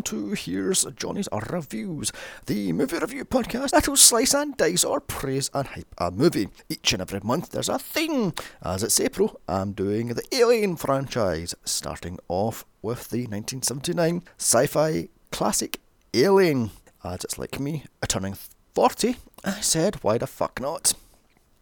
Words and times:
Welcome 0.00 0.18
to 0.18 0.34
Here's 0.34 0.84
Johnny's 0.96 1.28
Reviews, 1.50 2.10
the 2.46 2.72
movie 2.72 2.96
review 2.96 3.26
podcast 3.26 3.72
that'll 3.72 3.98
slice 3.98 4.32
and 4.32 4.56
dice 4.56 4.82
or 4.82 4.98
praise 4.98 5.50
and 5.52 5.68
hype 5.68 5.94
a 5.98 6.10
movie. 6.10 6.48
Each 6.70 6.94
and 6.94 7.02
every 7.02 7.20
month 7.22 7.50
there's 7.50 7.68
a 7.68 7.78
theme. 7.78 8.32
As 8.62 8.82
it's 8.82 8.98
April, 8.98 9.38
I'm 9.46 9.72
doing 9.72 10.08
the 10.08 10.22
Alien 10.32 10.76
franchise, 10.76 11.54
starting 11.66 12.18
off 12.28 12.64
with 12.80 13.10
the 13.10 13.26
1979 13.26 14.22
sci 14.38 14.66
fi 14.68 15.08
classic 15.30 15.80
Alien. 16.14 16.70
As 17.04 17.22
it's 17.22 17.38
like 17.38 17.60
me, 17.60 17.84
turning 18.08 18.38
40, 18.74 19.16
I 19.44 19.60
said, 19.60 19.96
why 19.96 20.16
the 20.16 20.26
fuck 20.26 20.62
not? 20.62 20.94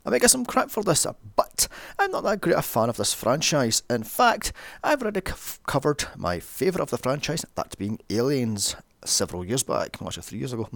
I 0.07 0.11
might 0.11 0.21
get 0.21 0.31
some 0.31 0.47
crap 0.47 0.71
for 0.71 0.85
this, 0.85 1.05
but 1.35 1.58
I'm 1.99 2.11
not 2.11 2.25
that 2.25 2.41
great 2.41 2.57
a 2.57 2.63
fan 2.63 2.89
of 2.89 2.97
this 2.97 3.15
franchise. 3.15 3.83
In 3.89 4.03
fact, 4.03 4.53
I've 4.83 5.03
already 5.03 5.23
c- 5.27 5.59
covered 5.67 6.05
my 6.17 6.41
favourite 6.41 6.83
of 6.83 6.91
the 6.91 6.99
franchise, 6.99 7.45
that 7.55 7.77
being 7.79 7.99
Aliens, 8.11 8.77
several 9.05 9.45
years 9.45 9.63
back, 9.63 9.97
actually 10.03 10.23
three 10.23 10.39
years 10.39 10.53
ago. 10.53 10.69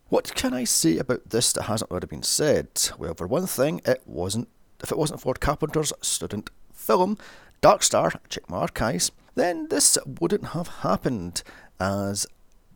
what 0.10 0.34
can 0.36 0.54
I 0.54 0.64
say 0.64 0.98
about 0.98 1.30
this 1.30 1.54
that 1.54 1.64
hasn't 1.64 1.92
already 1.92 2.08
been 2.08 2.24
said? 2.24 2.70
Well, 2.98 3.14
for 3.14 3.28
one 3.28 3.48
thing, 3.48 3.82
it 3.86 4.02
wasn't. 4.06 4.48
If 4.82 4.92
it 4.92 4.98
wasn't 4.98 5.22
for 5.22 5.34
Carpenter's 5.34 5.92
student 6.02 6.50
film, 6.74 7.18
Dark 7.62 7.84
Star, 7.84 8.14
check 8.30 8.50
my 8.50 8.60
archives, 8.60 9.12
then 9.36 9.68
this 9.70 9.98
wouldn't 10.06 10.48
have 10.48 10.68
happened 10.68 11.44
as 11.80 12.26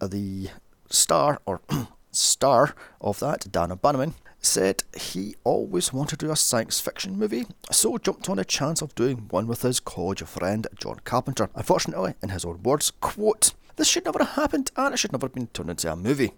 the 0.02 0.50
star 0.90 1.40
or 1.46 1.62
star 2.12 2.76
of 3.00 3.20
that, 3.20 3.52
Dan 3.52 3.72
O'Bannerman, 3.72 4.14
said 4.46 4.84
he 4.96 5.36
always 5.44 5.94
wanted 5.94 6.20
to 6.20 6.26
do 6.26 6.32
a 6.32 6.36
science 6.36 6.80
fiction 6.80 7.18
movie, 7.18 7.46
so 7.72 7.98
jumped 7.98 8.30
on 8.30 8.38
the 8.38 8.46
chance 8.46 8.82
of 8.82 8.94
doing 8.96 9.28
one 9.30 9.48
with 9.48 9.62
his 9.62 9.80
college 9.80 10.22
friend 10.24 10.68
John 10.78 11.00
Carpenter. 11.04 11.50
Unfortunately, 11.56 12.14
in 12.22 12.30
his 12.30 12.46
own 12.46 12.62
words, 12.62 12.92
quote, 12.92 13.54
this 13.76 13.88
should 13.88 14.06
never 14.06 14.20
have 14.20 14.36
happened 14.36 14.72
and 14.76 14.94
it 14.94 14.98
should 14.98 15.12
never 15.12 15.26
have 15.26 15.34
been 15.34 15.48
turned 15.48 15.70
into 15.70 15.92
a 15.92 15.96
movie. 15.96 16.34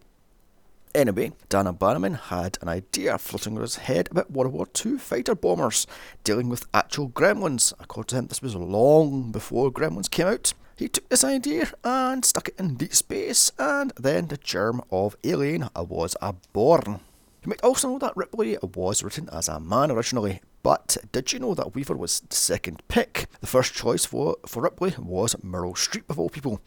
Anyway, 0.94 1.34
Dan 1.50 1.68
O'Bannerman 1.68 2.18
had 2.18 2.58
an 2.62 2.70
idea 2.70 3.18
floating 3.18 3.56
in 3.56 3.62
his 3.62 3.76
head 3.76 4.08
about 4.12 4.32
World 4.32 4.54
War 4.54 4.66
II 4.86 4.98
fighter 4.98 5.36
bombers 5.36 5.86
dealing 6.24 6.48
with 6.48 6.68
actual 6.74 7.10
gremlins. 7.10 7.74
According 7.82 8.08
to 8.08 8.16
him, 8.16 8.28
this 8.28 8.42
was 8.42 8.56
long 8.56 9.34
before 9.34 9.72
gremlins 9.72 10.10
came 10.10 10.28
out. 10.28 10.54
He 10.78 10.88
took 10.88 11.10
this 11.10 11.26
idea 11.26 11.70
and 11.84 12.24
stuck 12.24 12.48
it 12.48 12.56
in 12.58 12.76
deep 12.76 12.96
space, 12.96 13.52
and 13.60 13.92
then 13.98 14.28
the 14.28 14.38
germ 14.38 14.82
of 14.90 15.18
Alien 15.26 15.70
was 15.76 16.16
born. 16.54 17.02
You 17.46 17.52
might 17.52 17.64
also 17.64 17.90
know 17.90 18.00
that 18.00 18.18
Ripley 18.18 18.58
was 18.64 19.04
written 19.04 19.30
as 19.32 19.48
a 19.48 19.60
man 19.60 19.92
originally, 19.92 20.42
but 20.64 20.98
did 21.12 21.32
you 21.32 21.38
know 21.38 21.54
that 21.54 21.76
Weaver 21.76 21.96
was 21.96 22.22
the 22.22 22.36
second 22.36 22.82
pick? 22.88 23.28
The 23.40 23.46
first 23.46 23.76
choice 23.76 24.04
for, 24.04 24.38
for 24.48 24.64
Ripley 24.64 24.96
was 24.98 25.36
Meryl 25.36 25.76
Streep, 25.76 26.10
of 26.10 26.18
all 26.18 26.32
people. 26.32 26.60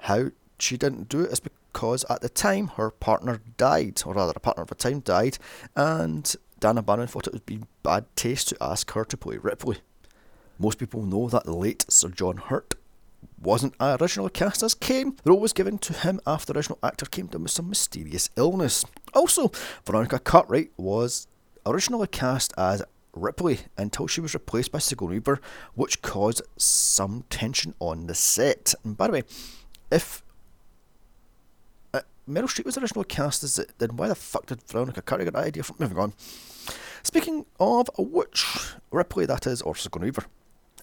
How 0.00 0.26
she 0.58 0.76
didn't 0.76 1.08
do 1.08 1.22
it 1.22 1.32
is 1.32 1.40
because 1.40 2.04
at 2.10 2.20
the 2.20 2.28
time 2.28 2.66
her 2.76 2.90
partner 2.90 3.40
died, 3.56 4.02
or 4.04 4.12
rather, 4.12 4.34
a 4.36 4.40
partner 4.40 4.62
of 4.62 4.68
the 4.68 4.74
time 4.74 5.00
died, 5.00 5.38
and 5.74 6.36
Dana 6.60 6.80
O'Bannon 6.80 7.06
thought 7.06 7.26
it 7.26 7.32
would 7.32 7.46
be 7.46 7.62
bad 7.82 8.04
taste 8.14 8.48
to 8.48 8.62
ask 8.62 8.90
her 8.90 9.06
to 9.06 9.16
play 9.16 9.38
Ripley. 9.38 9.78
Most 10.58 10.76
people 10.76 11.02
know 11.02 11.30
that 11.30 11.44
the 11.44 11.56
late 11.56 11.86
Sir 11.88 12.10
John 12.10 12.36
Hurt 12.36 12.74
wasn't 13.40 13.74
originally 13.80 14.30
cast 14.30 14.62
as 14.62 14.74
Kane. 14.74 15.16
The 15.22 15.30
role 15.30 15.40
was 15.40 15.52
given 15.52 15.78
to 15.78 15.92
him 15.92 16.20
after 16.26 16.52
the 16.52 16.58
original 16.58 16.78
actor 16.82 17.06
came 17.06 17.26
down 17.26 17.42
with 17.42 17.52
some 17.52 17.68
mysterious 17.68 18.30
illness. 18.36 18.84
Also, 19.14 19.50
Veronica 19.84 20.18
Cartwright 20.18 20.70
was 20.76 21.26
originally 21.64 22.06
cast 22.06 22.52
as 22.56 22.82
Ripley 23.12 23.60
until 23.76 24.06
she 24.06 24.20
was 24.20 24.34
replaced 24.34 24.72
by 24.72 24.78
Sigourney 24.78 25.14
Weaver, 25.14 25.40
which 25.74 26.02
caused 26.02 26.42
some 26.56 27.24
tension 27.30 27.74
on 27.78 28.06
the 28.06 28.14
set. 28.14 28.74
And 28.84 28.96
by 28.96 29.06
the 29.06 29.12
way, 29.14 29.22
if 29.90 30.22
uh, 31.94 32.00
Meryl 32.28 32.44
Streep 32.44 32.66
was 32.66 32.78
originally 32.78 33.06
cast 33.06 33.42
as 33.42 33.58
it, 33.58 33.72
then 33.78 33.96
why 33.96 34.08
the 34.08 34.14
fuck 34.14 34.46
did 34.46 34.62
Veronica 34.62 35.02
Cartwright 35.02 35.26
get 35.26 35.34
that 35.34 35.46
idea 35.46 35.62
from? 35.62 35.76
Moving 35.78 35.98
on. 35.98 36.12
Speaking 37.02 37.46
of 37.60 37.88
which, 37.98 38.44
Ripley, 38.90 39.26
that 39.26 39.46
is, 39.46 39.62
or 39.62 39.76
Sigourney 39.76 40.06
Weaver, 40.06 40.24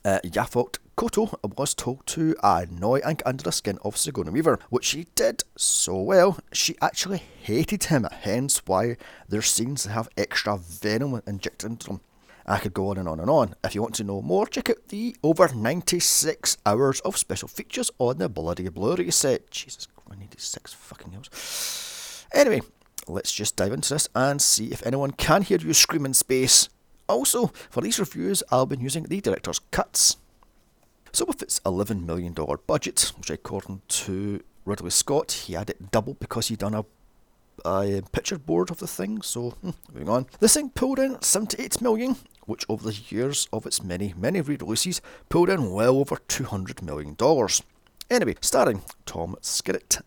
uh, 0.05 0.19
Yaphet 0.23 0.79
Kotto 0.95 1.33
was 1.57 1.73
told 1.73 2.05
to 2.07 2.35
annoy 2.43 2.99
and 3.03 3.21
under 3.25 3.43
the 3.43 3.51
skin 3.51 3.79
of 3.83 3.97
Sigourney 3.97 4.31
Weaver, 4.31 4.59
which 4.69 4.85
she 4.85 5.07
did 5.15 5.43
so 5.57 5.99
well, 6.01 6.39
she 6.51 6.75
actually 6.81 7.23
hated 7.41 7.85
him, 7.85 8.07
hence 8.11 8.61
why 8.65 8.97
their 9.27 9.41
scenes 9.41 9.85
have 9.85 10.09
extra 10.17 10.57
venom 10.57 11.21
injected 11.25 11.71
into 11.71 11.87
them. 11.87 12.01
I 12.45 12.59
could 12.59 12.73
go 12.73 12.89
on 12.89 12.97
and 12.97 13.07
on 13.07 13.19
and 13.19 13.29
on. 13.29 13.55
If 13.63 13.73
you 13.73 13.81
want 13.81 13.95
to 13.95 14.03
know 14.03 14.21
more, 14.21 14.45
check 14.45 14.69
out 14.69 14.89
the 14.89 15.15
over 15.23 15.47
96 15.47 16.57
hours 16.65 16.99
of 17.01 17.17
special 17.17 17.47
features 17.47 17.89
on 17.99 18.17
the 18.17 18.27
bloody 18.27 18.67
Blu-ray 18.67 19.11
set. 19.11 19.49
Jesus, 19.49 19.87
96 20.09 20.73
fucking 20.73 21.15
hours. 21.15 22.25
Anyway, 22.33 22.61
let's 23.07 23.31
just 23.31 23.55
dive 23.55 23.71
into 23.71 23.93
this 23.93 24.09
and 24.13 24.41
see 24.41 24.67
if 24.67 24.85
anyone 24.85 25.11
can 25.11 25.43
hear 25.43 25.57
you 25.57 25.73
scream 25.73 26.05
in 26.05 26.13
space. 26.13 26.67
Also, 27.07 27.47
for 27.69 27.81
these 27.81 27.99
reviews, 27.99 28.43
I'll 28.51 28.65
be 28.65 28.77
using 28.77 29.03
the 29.03 29.21
director's 29.21 29.59
cuts. 29.71 30.17
So, 31.11 31.25
with 31.25 31.41
its 31.43 31.59
$11 31.61 32.05
million 32.05 32.35
budget, 32.65 33.11
which 33.17 33.29
according 33.29 33.81
to 33.87 34.41
Ridley 34.65 34.89
Scott, 34.89 35.31
he 35.31 35.53
had 35.53 35.69
it 35.69 35.91
doubled 35.91 36.19
because 36.19 36.47
he'd 36.47 36.59
done 36.59 36.73
a, 36.73 36.85
a 37.65 38.01
picture 38.11 38.39
board 38.39 38.71
of 38.71 38.79
the 38.79 38.87
thing. 38.87 39.21
So, 39.21 39.51
hmm, 39.51 39.71
moving 39.91 40.09
on. 40.09 40.25
This 40.39 40.55
thing 40.55 40.69
pulled 40.69 40.99
in 40.99 41.21
78 41.21 41.81
million, 41.81 42.15
which 42.45 42.65
over 42.69 42.89
the 42.89 42.99
years 43.09 43.47
of 43.53 43.65
its 43.65 43.83
many, 43.83 44.13
many 44.17 44.41
re-releases 44.41 45.01
pulled 45.29 45.49
in 45.49 45.71
well 45.71 45.97
over 45.97 46.15
$200 46.15 46.81
million. 46.81 47.15
Anyway, 48.09 48.35
starring 48.41 48.81
Tom 49.05 49.35
Skerritt, 49.41 50.01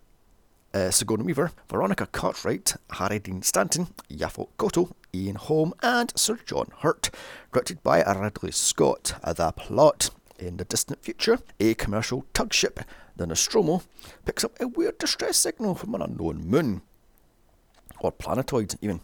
uh, 0.74 0.90
Sigourney 0.90 1.24
Weaver, 1.24 1.52
Veronica 1.68 2.06
Cartwright, 2.06 2.74
Harry 2.90 3.18
Dean 3.18 3.42
Stanton, 3.42 3.88
Yaphet 4.10 4.48
Kotto, 4.58 4.92
Ian 5.16 5.36
Holm, 5.36 5.72
and 5.82 6.12
Sir 6.16 6.38
John 6.44 6.68
Hurt. 6.80 7.10
Directed 7.52 7.82
by 7.82 8.02
Ridley 8.02 8.52
Scott. 8.52 9.14
The 9.24 9.52
plot 9.52 10.10
in 10.38 10.58
the 10.58 10.64
distant 10.64 11.02
future, 11.02 11.38
a 11.58 11.74
commercial 11.74 12.26
tug 12.34 12.52
ship, 12.52 12.80
the 13.16 13.26
Nostromo, 13.26 13.82
picks 14.24 14.44
up 14.44 14.60
a 14.60 14.68
weird 14.68 14.98
distress 14.98 15.38
signal 15.38 15.74
from 15.74 15.94
an 15.94 16.02
unknown 16.02 16.46
moon, 16.46 16.82
or 18.00 18.12
planetoid 18.12 18.74
even. 18.82 19.00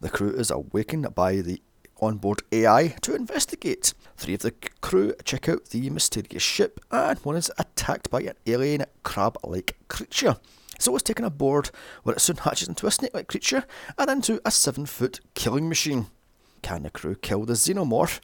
The 0.00 0.10
crew 0.10 0.30
is 0.30 0.50
awakened 0.50 1.14
by 1.14 1.36
the 1.36 1.62
onboard 2.02 2.42
AI 2.52 2.96
to 3.00 3.14
investigate. 3.14 3.94
Three 4.16 4.34
of 4.34 4.40
the 4.40 4.52
crew 4.80 5.14
check 5.24 5.48
out 5.48 5.66
the 5.66 5.88
mysterious 5.90 6.42
ship, 6.42 6.80
and 6.90 7.18
one 7.20 7.36
is 7.36 7.50
attacked 7.58 8.10
by 8.10 8.22
an 8.22 8.34
alien 8.46 8.84
crab 9.04 9.38
like 9.44 9.76
creature. 9.88 10.36
So 10.78 10.94
it's 10.94 11.02
taken 11.02 11.24
aboard, 11.24 11.70
where 12.02 12.14
it 12.14 12.20
soon 12.20 12.36
hatches 12.36 12.68
into 12.68 12.86
a 12.86 12.90
snake 12.90 13.14
like 13.14 13.28
creature 13.28 13.64
and 13.98 14.10
into 14.10 14.40
a 14.44 14.50
seven 14.50 14.86
foot 14.86 15.20
killing 15.34 15.68
machine. 15.68 16.06
Can 16.62 16.82
the 16.82 16.90
crew 16.90 17.14
kill 17.14 17.44
the 17.44 17.54
xenomorph? 17.54 18.20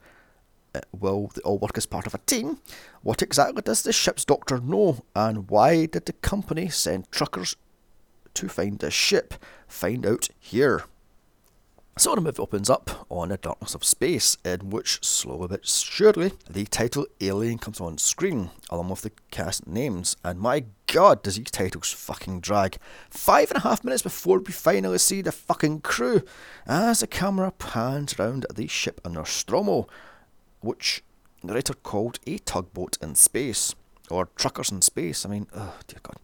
Uh, 0.75 0.81
will 0.99 1.31
they 1.34 1.43
all 1.43 1.58
work 1.58 1.76
as 1.76 1.87
part 1.87 2.06
of 2.06 2.14
a 2.14 2.19
team? 2.19 2.58
What 3.02 3.22
exactly 3.22 3.62
does 3.62 3.82
the 3.82 3.93
ship's 3.93 4.25
doctor 4.25 4.58
know? 4.58 5.04
And 5.14 5.50
why 5.50 5.87
did 5.87 6.06
the 6.06 6.14
company 6.14 6.69
send 6.69 7.10
truckers 7.10 7.56
to 8.34 8.49
find 8.49 8.78
the 8.78 8.90
ship? 8.90 9.34
Find 9.69 10.06
out 10.06 10.28
here. 10.38 10.84
So 11.99 12.15
the 12.15 12.23
movie 12.23 12.41
opens 12.41 12.71
up 12.71 13.06
on 13.11 13.29
the 13.29 13.37
darkness 13.37 13.75
of 13.75 13.85
space, 13.85 14.39
in 14.47 14.71
which, 14.71 15.05
slowly 15.05 15.49
but 15.49 15.67
surely, 15.67 16.33
the 16.49 16.65
title 16.65 17.06
Alien 17.21 17.59
comes 17.59 17.83
on 17.83 17.99
screen, 17.99 18.49
along 18.71 18.89
with 18.89 19.03
the 19.03 19.12
cast 19.31 19.67
names. 19.67 20.17
And 20.25 20.41
my 20.41 20.65
god, 20.87 21.23
does 21.23 21.37
these 21.37 21.50
titles 21.50 21.93
fucking 21.93 22.41
drag. 22.41 22.79
Five 23.11 23.50
and 23.50 23.59
a 23.59 23.69
half 23.69 23.85
minutes 23.85 24.03
before 24.03 24.39
we 24.39 24.53
finally 24.53 24.97
see 24.97 25.21
the 25.21 25.33
fucking 25.33 25.83
crew, 25.83 26.23
as 26.67 27.00
the 27.00 27.06
camera 27.06 27.50
pans 27.50 28.19
around 28.19 28.47
the 28.53 28.69
ship 28.69 29.00
Nostromo, 29.06 29.87
which 30.61 31.05
the 31.45 31.53
writer 31.53 31.75
called 31.75 32.21
a 32.27 32.38
tugboat 32.38 32.97
in 33.03 33.17
space, 33.17 33.75
or 34.11 34.31
truckers 34.35 34.73
in 34.73 34.81
space. 34.81 35.27
I 35.27 35.29
mean, 35.29 35.47
oh 35.55 35.75
dear 35.88 36.00
god. 36.03 36.17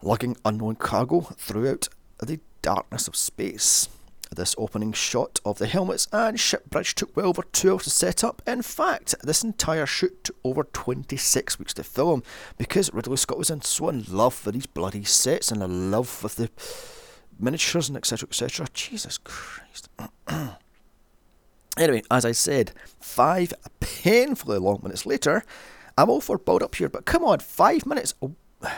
Lugging 0.00 0.38
unknown 0.42 0.76
cargo 0.76 1.20
throughout 1.36 1.90
the 2.18 2.40
darkness 2.62 3.08
of 3.08 3.14
space. 3.14 3.90
This 4.34 4.54
opening 4.56 4.92
shot 4.92 5.40
of 5.44 5.58
the 5.58 5.66
helmets 5.66 6.06
and 6.12 6.38
ship 6.38 6.70
bridge 6.70 6.94
took 6.94 7.16
well 7.16 7.26
over 7.26 7.42
two 7.42 7.72
hours 7.72 7.84
to 7.84 7.90
set 7.90 8.22
up. 8.22 8.40
In 8.46 8.62
fact, 8.62 9.16
this 9.24 9.42
entire 9.42 9.86
shoot 9.86 10.22
took 10.22 10.36
over 10.44 10.62
26 10.62 11.58
weeks 11.58 11.74
to 11.74 11.82
film 11.82 12.22
because 12.56 12.94
Ridley 12.94 13.16
Scott 13.16 13.38
was 13.38 13.50
in 13.50 13.62
so 13.62 13.88
in 13.88 14.04
love 14.08 14.46
with 14.46 14.54
these 14.54 14.66
bloody 14.66 15.02
sets 15.02 15.50
and 15.50 15.62
in 15.62 15.90
love 15.90 16.22
with 16.22 16.36
the 16.36 16.48
miniatures 17.40 17.88
and 17.88 17.96
etc. 17.96 18.28
etc. 18.28 18.66
Jesus 18.72 19.18
Christ. 19.18 19.88
anyway, 21.76 22.02
as 22.08 22.24
I 22.24 22.32
said, 22.32 22.70
five 23.00 23.52
painfully 23.80 24.58
long 24.58 24.78
minutes 24.82 25.06
later, 25.06 25.42
I'm 25.98 26.08
all 26.08 26.20
for 26.20 26.38
build 26.38 26.62
up 26.62 26.76
here, 26.76 26.88
but 26.88 27.04
come 27.04 27.24
on, 27.24 27.40
five 27.40 27.84
minutes. 27.84 28.14
Oh, 28.22 28.36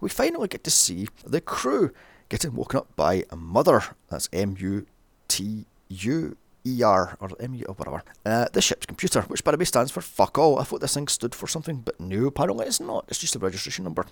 we 0.00 0.08
finally 0.08 0.48
get 0.48 0.64
to 0.64 0.70
see 0.70 1.08
the 1.26 1.42
crew 1.42 1.92
getting 2.28 2.54
woken 2.54 2.78
up 2.78 2.96
by 2.96 3.24
a 3.30 3.36
mother. 3.36 3.82
That's 4.08 4.28
M 4.32 4.56
U 4.58 4.86
T 5.28 5.66
U 5.88 6.36
ER 6.66 7.16
or 7.20 7.30
ME 7.48 7.64
or 7.64 7.74
whatever. 7.74 8.02
Uh, 8.24 8.46
the 8.52 8.60
ship's 8.60 8.86
computer, 8.86 9.22
which 9.22 9.44
by 9.44 9.52
the 9.52 9.58
way 9.58 9.64
stands 9.64 9.90
for 9.90 10.00
fuck 10.00 10.38
all. 10.38 10.58
I 10.58 10.64
thought 10.64 10.80
this 10.80 10.94
thing 10.94 11.08
stood 11.08 11.34
for 11.34 11.46
something, 11.46 11.78
but 11.78 11.98
no, 11.98 12.26
apparently 12.26 12.66
it's 12.66 12.80
not. 12.80 13.04
It's 13.08 13.18
just 13.18 13.36
a 13.36 13.38
registration 13.38 13.84
number. 13.84 14.06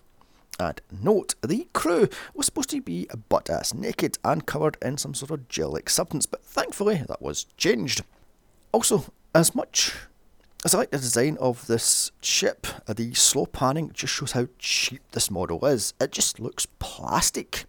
And 0.59 0.81
note, 0.91 1.35
the 1.43 1.69
crew 1.75 2.09
was 2.35 2.47
supposed 2.47 2.71
to 2.71 2.81
be 2.81 3.09
butt 3.29 3.51
ass 3.51 3.75
naked 3.75 4.19
and 4.25 4.47
covered 4.47 4.79
in 4.81 4.97
some 4.97 5.13
sort 5.13 5.31
of 5.31 5.49
gel 5.49 5.73
like 5.73 5.91
substance, 5.91 6.25
but 6.25 6.45
thankfully 6.45 7.03
that 7.09 7.21
was 7.21 7.45
changed. 7.57 8.03
Also, 8.73 9.05
as 9.35 9.55
much 9.55 9.95
as 10.65 10.75
I 10.75 10.79
like 10.79 10.91
the 10.91 10.99
design 10.99 11.37
of 11.39 11.67
this 11.67 12.11
ship, 12.23 12.67
the 12.87 13.13
slow 13.15 13.47
panning 13.47 13.91
just 13.93 14.15
shows 14.15 14.33
how 14.33 14.49
cheap 14.59 15.03
this 15.13 15.31
model 15.31 15.65
is. 15.67 15.93
It 16.01 16.11
just 16.13 16.41
looks 16.41 16.67
plastic. 16.79 17.67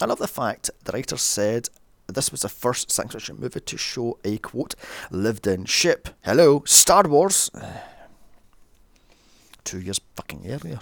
I 0.00 0.04
love 0.04 0.18
the 0.18 0.28
fact 0.28 0.70
the 0.84 0.92
writer 0.92 1.16
said 1.16 1.68
this 2.06 2.30
was 2.30 2.42
the 2.42 2.48
first 2.48 2.90
science 2.90 3.30
movie 3.30 3.60
to 3.60 3.76
show 3.76 4.18
a 4.24 4.38
quote 4.38 4.74
lived 5.10 5.46
in 5.46 5.64
ship. 5.64 6.08
Hello, 6.22 6.62
Star 6.66 7.08
Wars. 7.08 7.50
Two 9.64 9.80
years 9.80 10.00
fucking 10.14 10.48
earlier. 10.48 10.78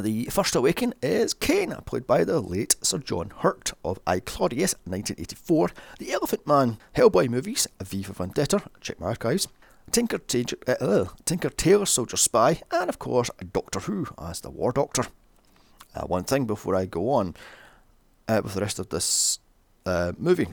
The 0.00 0.24
first 0.24 0.56
Awakening 0.56 0.94
is 1.02 1.34
Kane, 1.34 1.72
played 1.86 2.06
by 2.06 2.24
the 2.24 2.40
late 2.40 2.74
Sir 2.82 2.98
John 2.98 3.30
Hurt 3.38 3.72
of 3.84 4.00
I 4.06 4.18
Claudius, 4.18 4.74
1984, 4.84 5.70
The 6.00 6.12
Elephant 6.12 6.46
Man, 6.46 6.78
Hellboy 6.96 7.28
movies, 7.28 7.68
V 7.80 8.02
for 8.02 8.12
Vendetta, 8.12 8.62
check 8.80 8.98
my 8.98 9.08
archives, 9.08 9.46
Tinker, 9.92 10.18
Tanger, 10.18 10.56
uh, 10.80 11.10
Tinker 11.24 11.50
Tailor 11.50 11.86
Soldier 11.86 12.16
Spy, 12.16 12.60
and 12.72 12.88
of 12.88 12.98
course 12.98 13.30
Doctor 13.52 13.80
Who 13.80 14.06
as 14.18 14.40
the 14.40 14.50
War 14.50 14.72
Doctor. 14.72 15.04
Uh, 15.94 16.06
one 16.06 16.24
thing 16.24 16.44
before 16.44 16.74
I 16.74 16.86
go 16.86 17.10
on 17.10 17.34
uh, 18.28 18.40
with 18.42 18.54
the 18.54 18.60
rest 18.60 18.78
of 18.78 18.88
this 18.88 19.38
uh, 19.86 20.12
movie. 20.18 20.48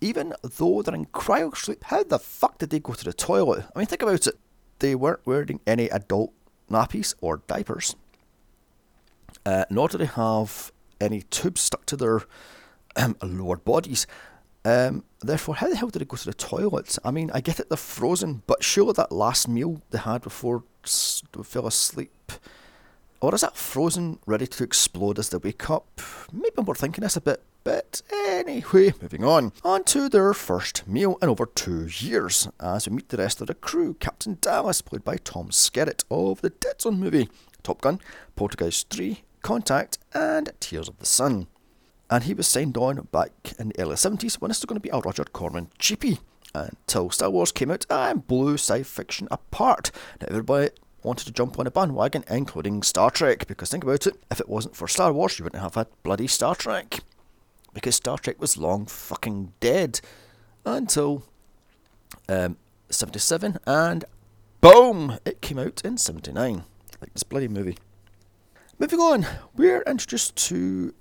Even 0.00 0.34
though 0.42 0.82
they're 0.82 0.94
in 0.94 1.06
cryo 1.06 1.56
sleep, 1.56 1.84
how 1.84 2.02
the 2.02 2.18
fuck 2.18 2.58
did 2.58 2.70
they 2.70 2.80
go 2.80 2.92
to 2.92 3.04
the 3.04 3.12
toilet? 3.12 3.64
I 3.74 3.78
mean, 3.78 3.86
think 3.86 4.02
about 4.02 4.26
it. 4.26 4.36
They 4.80 4.94
weren't 4.94 5.24
wearing 5.24 5.60
any 5.66 5.88
adult 5.88 6.32
nappies 6.70 7.14
or 7.20 7.38
diapers, 7.46 7.96
uh, 9.46 9.64
nor 9.70 9.88
do 9.88 9.98
they 9.98 10.06
have 10.06 10.72
any 11.00 11.22
tubes 11.22 11.60
stuck 11.60 11.86
to 11.86 11.96
their 11.96 12.22
um, 12.96 13.16
lower 13.22 13.56
bodies. 13.56 14.06
Um, 14.64 15.04
therefore, 15.20 15.56
how 15.56 15.68
the 15.68 15.76
hell 15.76 15.88
did 15.88 16.00
they 16.00 16.06
go 16.06 16.16
to 16.16 16.24
the 16.24 16.34
toilet? 16.34 16.98
I 17.04 17.10
mean, 17.10 17.30
I 17.32 17.40
get 17.40 17.60
it, 17.60 17.68
they're 17.68 17.76
frozen, 17.76 18.42
but 18.46 18.64
surely 18.64 18.94
that 18.94 19.12
last 19.12 19.46
meal 19.46 19.82
they 19.90 19.98
had 19.98 20.22
before 20.22 20.64
they 20.82 21.42
fell 21.42 21.66
asleep, 21.66 22.32
or 23.24 23.34
is 23.34 23.40
that 23.40 23.56
frozen, 23.56 24.18
ready 24.26 24.46
to 24.46 24.64
explode 24.64 25.18
as 25.18 25.30
they 25.30 25.38
wake 25.38 25.70
up? 25.70 26.00
Maybe 26.32 26.62
we're 26.62 26.74
thinking 26.74 27.02
this 27.02 27.16
a 27.16 27.20
bit, 27.20 27.42
but 27.62 28.02
anyway, 28.12 28.92
moving 29.00 29.24
on. 29.24 29.52
On 29.64 29.82
to 29.84 30.08
their 30.10 30.34
first 30.34 30.86
meal 30.86 31.16
in 31.22 31.30
over 31.30 31.46
two 31.46 31.86
years, 31.86 32.48
as 32.60 32.86
we 32.86 32.96
meet 32.96 33.08
the 33.08 33.16
rest 33.16 33.40
of 33.40 33.46
the 33.46 33.54
crew. 33.54 33.94
Captain 33.94 34.36
Dallas, 34.40 34.82
played 34.82 35.04
by 35.04 35.16
Tom 35.16 35.48
Skerritt 35.48 36.04
of 36.10 36.42
the 36.42 36.52
Zone 36.78 37.00
movie, 37.00 37.30
Top 37.62 37.80
Gun, 37.80 37.98
Poltergeist 38.36 38.90
3, 38.90 39.22
Contact, 39.40 39.96
and 40.12 40.52
Tears 40.60 40.88
of 40.88 40.98
the 40.98 41.06
Sun. 41.06 41.46
And 42.10 42.24
he 42.24 42.34
was 42.34 42.46
signed 42.46 42.76
on 42.76 43.08
back 43.10 43.54
in 43.58 43.70
the 43.70 43.80
early 43.80 43.96
70s 43.96 44.34
when 44.34 44.50
this 44.50 44.60
was 44.60 44.66
going 44.66 44.76
to 44.76 44.80
be 44.80 44.90
a 44.90 44.98
Roger 44.98 45.24
Corman 45.24 45.70
cheapie. 45.78 46.18
Until 46.54 47.10
Star 47.10 47.30
Wars 47.30 47.50
came 47.50 47.72
out 47.72 47.84
and 47.90 48.26
blew 48.26 48.54
sci 48.54 48.82
fi 48.82 48.82
fiction 48.84 49.26
apart. 49.30 49.90
Now, 50.20 50.28
everybody 50.30 50.70
wanted 51.04 51.26
to 51.26 51.32
jump 51.32 51.58
on 51.58 51.66
a 51.66 51.70
bandwagon, 51.70 52.24
including 52.28 52.82
Star 52.82 53.10
Trek, 53.10 53.46
because 53.46 53.70
think 53.70 53.84
about 53.84 54.06
it, 54.06 54.16
if 54.30 54.40
it 54.40 54.48
wasn't 54.48 54.74
for 54.74 54.88
Star 54.88 55.12
Wars, 55.12 55.38
you 55.38 55.44
wouldn't 55.44 55.62
have 55.62 55.74
had 55.74 55.86
bloody 56.02 56.26
Star 56.26 56.54
Trek. 56.54 57.00
Because 57.72 57.96
Star 57.96 58.18
Trek 58.18 58.40
was 58.40 58.56
long 58.56 58.86
fucking 58.86 59.52
dead 59.60 60.00
until 60.64 61.24
um, 62.28 62.56
77, 62.88 63.58
and 63.66 64.04
boom, 64.60 65.18
it 65.24 65.40
came 65.40 65.58
out 65.58 65.82
in 65.84 65.98
79. 65.98 66.64
Like 67.00 67.12
this 67.12 67.22
bloody 67.22 67.48
movie. 67.48 67.76
Moving 68.78 69.00
on, 69.00 69.26
we're 69.54 69.82
introduced 69.82 70.36
to 70.48 70.94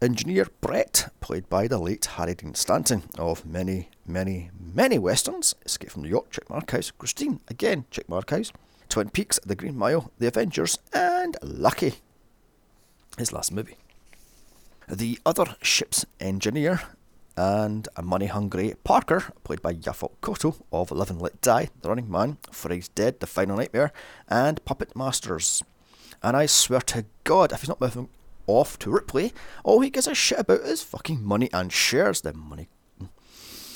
engineer 0.00 0.46
Brett, 0.60 1.12
played 1.20 1.48
by 1.48 1.66
the 1.66 1.78
late 1.78 2.04
Harry 2.04 2.34
Dean 2.34 2.54
Stanton 2.54 3.02
of 3.18 3.44
many, 3.44 3.90
many, 4.06 4.50
many 4.58 4.98
westerns. 4.98 5.54
Escape 5.64 5.90
from 5.90 6.02
New 6.02 6.08
York, 6.08 6.30
check 6.30 6.48
my 6.48 6.56
archives. 6.56 6.92
Christine, 6.92 7.40
again, 7.48 7.84
check 7.90 8.08
my 8.08 8.16
archives. 8.16 8.52
Twin 8.88 9.10
Peaks, 9.10 9.38
The 9.44 9.54
Green 9.54 9.76
Mile, 9.76 10.10
The 10.18 10.28
Avengers, 10.28 10.78
and 10.92 11.36
Lucky, 11.42 11.94
his 13.18 13.32
last 13.32 13.52
movie. 13.52 13.76
The 14.88 15.18
other 15.26 15.56
ship's 15.60 16.06
engineer 16.18 16.80
and 17.36 17.86
a 17.96 18.02
money 18.02 18.26
hungry 18.26 18.74
Parker, 18.84 19.32
played 19.44 19.62
by 19.62 19.74
Yaphet 19.74 20.12
Kotto 20.22 20.56
of 20.72 20.90
Live 20.90 21.10
and 21.10 21.20
Let 21.20 21.40
Die, 21.40 21.68
The 21.82 21.88
Running 21.88 22.10
Man, 22.10 22.38
Freddy's 22.50 22.88
Dead, 22.88 23.20
The 23.20 23.26
Final 23.26 23.58
Nightmare, 23.58 23.92
and 24.28 24.64
Puppet 24.64 24.96
Masters. 24.96 25.62
And 26.22 26.36
I 26.36 26.46
swear 26.46 26.80
to 26.80 27.04
God, 27.24 27.52
if 27.52 27.60
he's 27.60 27.68
not 27.68 27.80
moving 27.80 28.08
off 28.46 28.78
to 28.80 28.90
Ripley, 28.90 29.32
all 29.62 29.80
he 29.80 29.90
gives 29.90 30.06
a 30.06 30.14
shit 30.14 30.40
about 30.40 30.62
is 30.62 30.82
fucking 30.82 31.22
money 31.22 31.50
and 31.52 31.72
shares 31.72 32.22
the 32.22 32.32
money. 32.32 32.68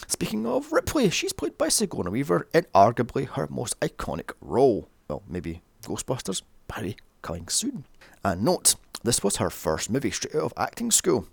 Speaking 0.08 0.46
of 0.46 0.72
Ripley, 0.72 1.08
she's 1.10 1.32
played 1.32 1.56
by 1.56 1.68
Sigourney 1.68 2.10
Weaver 2.10 2.48
in 2.52 2.66
arguably 2.74 3.28
her 3.28 3.46
most 3.48 3.78
iconic 3.80 4.32
role 4.40 4.88
well, 5.12 5.22
maybe 5.28 5.60
Ghostbusters, 5.84 6.42
Barry, 6.68 6.96
coming 7.20 7.46
soon. 7.48 7.84
And 8.24 8.42
note, 8.42 8.76
this 9.04 9.22
was 9.22 9.36
her 9.36 9.50
first 9.50 9.90
movie 9.90 10.10
straight 10.10 10.34
out 10.34 10.44
of 10.44 10.54
acting 10.56 10.90
school. 10.90 11.26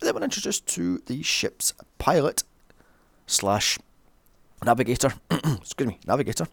They 0.00 0.12
were 0.12 0.22
introduced 0.22 0.66
to 0.68 1.02
the 1.04 1.22
ship's 1.22 1.74
pilot 1.98 2.44
slash 3.26 3.78
navigator, 4.64 5.12
excuse 5.30 5.88
me, 5.88 5.98
navigator, 6.06 6.46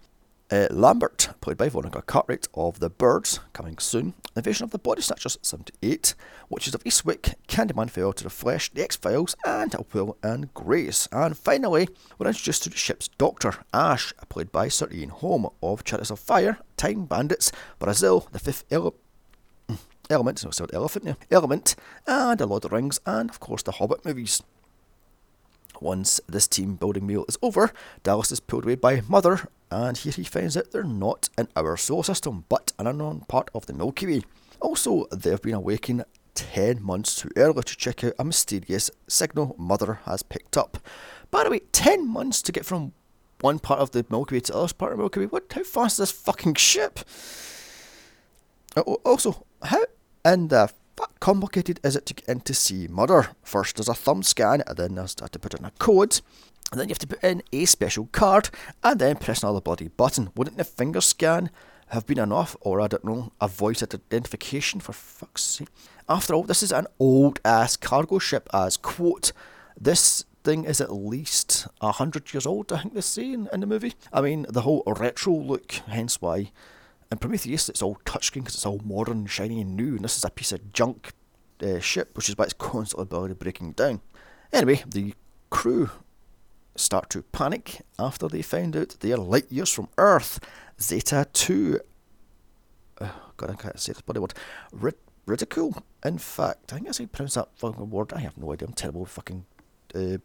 uh, 0.49 0.67
Lambert, 0.71 1.29
played 1.41 1.57
by 1.57 1.69
Veronica 1.69 2.01
Cartwright 2.01 2.47
of 2.53 2.79
The 2.79 2.89
Birds, 2.89 3.39
coming 3.53 3.77
soon. 3.77 4.13
Invasion 4.35 4.63
of 4.63 4.71
the 4.71 4.79
Body 4.79 5.01
Snatchers 5.01 5.37
78, 5.41 6.15
Witches 6.49 6.73
of 6.73 6.83
Eastwick, 6.83 7.35
Candyman 7.47 7.89
Farewell 7.89 8.13
to 8.13 8.23
the 8.23 8.29
Flesh, 8.29 8.71
The 8.71 8.83
X 8.83 8.95
Files, 8.95 9.35
and 9.45 9.75
Will 9.93 10.17
and 10.23 10.53
Grace. 10.53 11.07
And 11.11 11.37
finally, 11.37 11.89
we're 12.17 12.27
introduced 12.27 12.63
to 12.63 12.69
the 12.69 12.77
ship's 12.77 13.09
doctor, 13.09 13.55
Ash, 13.73 14.13
played 14.29 14.51
by 14.51 14.69
Sir 14.69 14.87
Ian 14.91 15.09
Holm 15.09 15.49
of 15.61 15.83
Chariots 15.83 16.11
of 16.11 16.19
Fire, 16.19 16.59
Time 16.77 17.05
Bandits, 17.05 17.51
Brazil, 17.79 18.27
The 18.31 18.39
Fifth 18.39 18.63
Ele- 18.71 18.95
Element, 20.09 20.43
no, 20.45 20.65
Elephant, 20.71 21.05
yeah, 21.05 21.15
Element, 21.29 21.75
and 22.05 22.39
The 22.39 22.45
Lord 22.45 22.63
of 22.63 22.71
the 22.71 22.75
Rings, 22.75 22.99
and 23.05 23.29
of 23.29 23.39
course 23.41 23.63
the 23.63 23.73
Hobbit 23.73 24.05
movies. 24.05 24.41
Once 25.81 26.19
this 26.27 26.47
team 26.47 26.75
building 26.75 27.05
meal 27.05 27.25
is 27.27 27.37
over, 27.41 27.71
Dallas 28.03 28.31
is 28.31 28.39
pulled 28.39 28.63
away 28.63 28.75
by 28.75 29.01
Mother, 29.07 29.47
and 29.69 29.97
here 29.97 30.11
he 30.11 30.23
finds 30.23 30.57
out 30.57 30.71
they're 30.71 30.83
not 30.83 31.29
in 31.37 31.47
our 31.55 31.77
solar 31.77 32.03
system, 32.03 32.45
but 32.49 32.73
an 32.79 32.87
unknown 32.87 33.21
part 33.27 33.49
of 33.53 33.65
the 33.65 33.73
Milky 33.73 34.07
Way. 34.07 34.21
Also, 34.59 35.05
they've 35.11 35.41
been 35.41 35.53
awakened 35.53 36.05
10 36.35 36.81
months 36.83 37.15
too 37.15 37.29
early 37.35 37.63
to 37.63 37.75
check 37.75 38.03
out 38.03 38.13
a 38.19 38.23
mysterious 38.23 38.91
signal 39.07 39.55
Mother 39.57 39.99
has 40.05 40.23
picked 40.23 40.57
up. 40.57 40.77
By 41.31 41.43
the 41.43 41.49
way, 41.49 41.59
10 41.71 42.07
months 42.07 42.41
to 42.43 42.51
get 42.51 42.65
from 42.65 42.93
one 43.41 43.59
part 43.59 43.79
of 43.79 43.91
the 43.91 44.05
Milky 44.09 44.35
Way 44.35 44.39
to 44.41 44.51
the 44.51 44.57
other 44.57 44.73
part 44.73 44.91
of 44.91 44.97
the 44.97 45.01
Milky 45.03 45.19
Way? 45.21 45.25
What? 45.27 45.51
How 45.51 45.63
fast 45.63 45.99
is 45.99 46.09
this 46.09 46.11
fucking 46.11 46.55
ship? 46.55 46.99
Oh, 48.75 48.83
oh, 48.87 49.01
also, 49.05 49.45
how 49.63 49.85
in 50.25 50.47
the 50.49 50.71
but 50.97 51.19
complicated 51.21 51.79
is 51.83 51.95
it 51.95 52.05
to 52.07 52.13
get 52.13 52.27
in 52.27 52.41
to 52.41 52.53
see 52.53 52.87
Mother? 52.87 53.29
First 53.43 53.77
there's 53.77 53.87
a 53.87 53.93
thumb 53.93 54.23
scan, 54.23 54.61
and 54.67 54.75
then 54.75 54.95
there's 54.95 55.15
to 55.15 55.39
put 55.39 55.53
in 55.53 55.63
a 55.63 55.71
code, 55.79 56.19
and 56.71 56.81
then 56.81 56.89
you 56.89 56.93
have 56.93 56.99
to 56.99 57.07
put 57.07 57.23
in 57.23 57.41
a 57.53 57.63
special 57.63 58.09
card, 58.11 58.49
and 58.83 58.99
then 58.99 59.15
press 59.15 59.43
another 59.43 59.61
bloody 59.61 59.87
button. 59.87 60.31
Wouldn't 60.35 60.57
the 60.57 60.65
finger 60.65 60.99
scan 60.99 61.49
have 61.89 62.05
been 62.05 62.19
enough, 62.19 62.57
or 62.59 62.81
I 62.81 62.87
don't 62.87 63.05
know, 63.05 63.31
a 63.39 63.47
voice 63.47 63.81
identification 63.81 64.81
for 64.81 64.91
fuck's 64.91 65.43
sake? 65.43 65.69
After 66.09 66.33
all, 66.33 66.43
this 66.43 66.63
is 66.63 66.73
an 66.73 66.87
old 66.99 67.39
ass 67.45 67.77
cargo 67.77 68.19
ship, 68.19 68.49
as 68.53 68.75
quote, 68.75 69.31
this 69.79 70.25
thing 70.43 70.65
is 70.65 70.81
at 70.81 70.91
least 70.91 71.67
a 71.79 71.91
hundred 71.91 72.33
years 72.33 72.45
old, 72.47 72.73
I 72.73 72.79
think 72.79 72.95
they 72.95 73.01
say 73.01 73.33
in, 73.33 73.47
in 73.53 73.59
the 73.59 73.67
movie. 73.67 73.93
I 74.11 74.21
mean, 74.21 74.47
the 74.49 74.61
whole 74.61 74.83
retro 74.85 75.33
look, 75.33 75.73
hence 75.87 76.19
why 76.21 76.51
in 77.11 77.17
Prometheus, 77.17 77.69
it's 77.69 77.81
all 77.81 77.97
touchscreen 78.05 78.41
because 78.41 78.55
it's 78.55 78.65
all 78.65 78.81
modern, 78.83 79.25
shiny, 79.25 79.61
and 79.61 79.75
new, 79.75 79.95
and 79.95 80.03
this 80.03 80.17
is 80.17 80.25
a 80.25 80.29
piece 80.29 80.51
of 80.51 80.73
junk 80.73 81.13
uh, 81.61 81.79
ship, 81.79 82.15
which 82.15 82.29
is 82.29 82.37
why 82.37 82.45
it's 82.45 82.53
constantly 82.53 83.33
breaking 83.33 83.73
down. 83.73 84.01
Anyway, 84.51 84.83
the 84.87 85.13
crew 85.49 85.89
start 86.75 87.09
to 87.09 87.21
panic 87.23 87.81
after 87.97 88.27
they 88.27 88.41
find 88.41 88.75
out 88.75 88.97
they 88.99 89.11
are 89.11 89.17
light 89.17 89.51
years 89.51 89.71
from 89.71 89.89
Earth. 89.97 90.39
Zeta 90.79 91.27
2. 91.33 91.79
Oh, 93.01 93.31
God, 93.37 93.51
I 93.51 93.55
can't 93.55 93.79
say 93.79 93.93
this 93.93 94.01
bloody 94.01 94.19
word. 94.19 94.33
Rid- 94.71 94.95
ridicule. 95.25 95.83
In 96.03 96.17
fact, 96.17 96.71
I 96.71 96.75
think 96.75 96.87
that's 96.87 96.99
how 96.99 97.03
you 97.03 97.07
pronounce 97.07 97.35
that 97.35 97.49
fucking 97.57 97.89
word. 97.89 98.13
I 98.13 98.19
have 98.19 98.37
no 98.37 98.53
idea. 98.53 98.67
I'm 98.67 98.73
terrible 98.73 99.01
with 99.01 99.09
fucking 99.09 99.45
uh, 99.95 100.17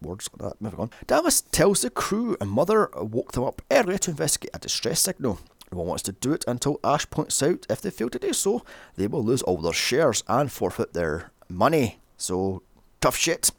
words 0.00 0.28
like 0.32 0.50
that. 0.50 0.60
Moving 0.60 0.80
on. 0.80 0.90
Dallas 1.06 1.40
tells 1.40 1.82
the 1.82 1.90
crew 1.90 2.36
a 2.40 2.46
mother 2.46 2.90
woke 2.94 3.32
them 3.32 3.44
up 3.44 3.62
earlier 3.70 3.98
to 3.98 4.10
investigate 4.10 4.50
a 4.54 4.58
distress 4.58 5.00
signal. 5.00 5.40
No 5.72 5.78
one 5.78 5.86
wants 5.88 6.02
to 6.04 6.12
do 6.12 6.32
it 6.32 6.44
until 6.48 6.80
Ash 6.82 7.08
points 7.10 7.42
out 7.42 7.66
if 7.70 7.80
they 7.80 7.90
fail 7.90 8.10
to 8.10 8.18
do 8.18 8.32
so, 8.32 8.64
they 8.96 9.06
will 9.06 9.22
lose 9.22 9.42
all 9.42 9.58
their 9.58 9.72
shares 9.72 10.24
and 10.26 10.50
forfeit 10.50 10.92
their 10.92 11.30
money. 11.48 12.00
So, 12.16 12.62
tough 13.00 13.16
shit. 13.16 13.50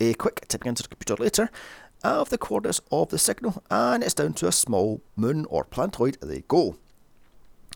A 0.00 0.14
quick 0.14 0.46
typing 0.48 0.70
into 0.70 0.82
the 0.82 0.88
computer 0.88 1.22
later 1.22 1.50
of 2.02 2.30
the 2.30 2.38
coordinates 2.38 2.80
of 2.90 3.10
the 3.10 3.18
signal, 3.18 3.62
and 3.70 4.02
it's 4.02 4.14
down 4.14 4.32
to 4.34 4.48
a 4.48 4.52
small 4.52 5.02
moon 5.16 5.46
or 5.50 5.64
planetoid 5.64 6.18
they 6.20 6.44
go. 6.48 6.76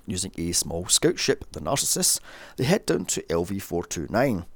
Using 0.07 0.33
a 0.38 0.52
small 0.52 0.87
scout 0.87 1.19
ship, 1.19 1.45
the 1.52 1.61
Narcissus, 1.61 2.21
they 2.57 2.64
head 2.64 2.87
down 2.87 3.05
to 3.07 3.23
LV 3.23 3.61
429. 3.62 4.47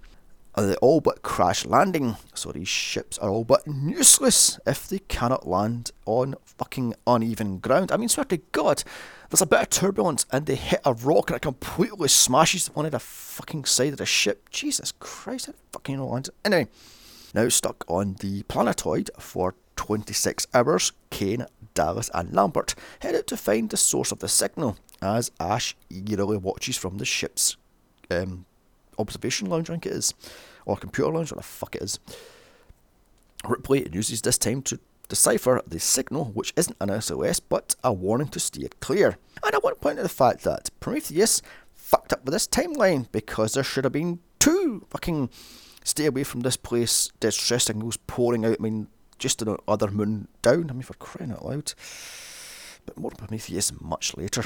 They 0.57 0.75
all 0.77 1.01
but 1.01 1.23
crash 1.23 1.65
landing, 1.65 2.17
so 2.35 2.51
these 2.51 2.69
ships 2.69 3.17
are 3.19 3.31
all 3.31 3.45
but 3.45 3.63
useless 3.67 4.59
if 4.67 4.89
they 4.89 4.99
cannot 4.99 5.47
land 5.47 5.93
on 6.07 6.35
fucking 6.45 6.95
uneven 7.07 7.59
ground. 7.59 7.93
I 7.93 7.97
mean, 7.97 8.09
swear 8.09 8.25
to 8.27 8.37
God, 8.53 8.83
there's 9.31 9.41
a 9.41 9.47
bit 9.47 9.61
of 9.61 9.71
turbulence 9.71 10.27
and 10.33 10.47
they 10.47 10.57
hit 10.57 10.81
a 10.85 10.93
rock 10.93 11.31
and 11.31 11.37
it 11.37 11.43
completely 11.43 12.09
smashes 12.09 12.67
one 12.69 12.85
of 12.85 12.93
the 12.93 12.99
fucking 12.99 13.65
side 13.65 13.93
of 13.93 13.99
the 13.99 14.07
ship. 14.07 14.51
Jesus 14.51 14.93
Christ, 14.99 15.49
it 15.49 15.57
fucking 15.73 16.01
lands. 16.01 16.31
Anyway, 16.45 16.69
now 17.33 17.49
stuck 17.49 17.85
on 17.89 18.17
the 18.21 18.43
planetoid 18.45 19.11
for 19.19 19.55
26 19.77 20.49
hours, 20.53 20.93
Kane, 21.11 21.47
Dallas, 21.75 22.11
and 22.13 22.35
Lambert 22.35 22.75
head 23.01 23.15
out 23.15 23.29
to 23.29 23.37
find 23.37 23.71
the 23.71 23.77
source 23.77 24.11
of 24.13 24.19
the 24.19 24.29
signal 24.29 24.77
as 25.01 25.31
Ash 25.39 25.77
eagerly 25.89 26.37
watches 26.37 26.77
from 26.77 26.99
the 26.99 27.05
ship's 27.05 27.57
um, 28.11 28.47
observation 29.01 29.49
lounge, 29.49 29.71
I 29.71 29.75
think 29.75 29.87
it 29.87 29.93
is, 29.93 30.15
or 30.65 30.77
computer 30.77 31.11
lounge, 31.13 31.33
what 31.33 31.39
the 31.39 31.43
fuck 31.43 31.75
it 31.77 31.83
is. 31.83 31.99
Ripley 33.47 33.89
uses 33.93 34.23
this 34.23 34.39
time 34.39 34.63
to 34.63 34.79
decipher 35.09 35.61
the 35.67 35.81
signal, 35.81 36.27
which 36.27 36.53
isn't 36.57 36.77
an 36.81 37.01
SOS 37.01 37.41
but 37.41 37.75
a 37.83 37.93
warning 37.93 38.29
to 38.29 38.41
steer 38.41 38.69
clear. 38.81 39.19
And 39.43 39.55
I 39.55 39.59
want 39.59 39.77
to 39.77 39.83
point 39.83 39.99
out 39.99 40.03
the 40.03 40.09
fact 40.09 40.45
that 40.45 40.71
Prometheus 40.81 41.43
fucked 41.75 42.13
up 42.13 42.25
with 42.25 42.33
this 42.33 42.47
timeline 42.47 43.11
because 43.11 43.55
there 43.55 43.65
should 43.65 43.85
have 43.85 43.93
been 43.93 44.21
two 44.39 44.87
fucking 44.91 45.31
stay 45.83 46.07
away 46.07 46.25
from 46.25 46.41
this 46.41 46.57
place 46.57 47.11
distress 47.19 47.65
signals 47.65 47.97
pouring 48.07 48.45
out. 48.45 48.57
I 48.61 48.63
mean, 48.63 48.87
just 49.19 49.43
another 49.43 49.91
moon 49.91 50.29
down. 50.43 50.71
I 50.71 50.73
mean, 50.73 50.83
for 50.83 50.95
crying 50.95 51.33
out 51.33 51.45
loud. 51.45 51.75
But 52.87 52.97
more 52.97 53.11
Prometheus 53.11 53.73
much 53.81 54.17
later. 54.17 54.45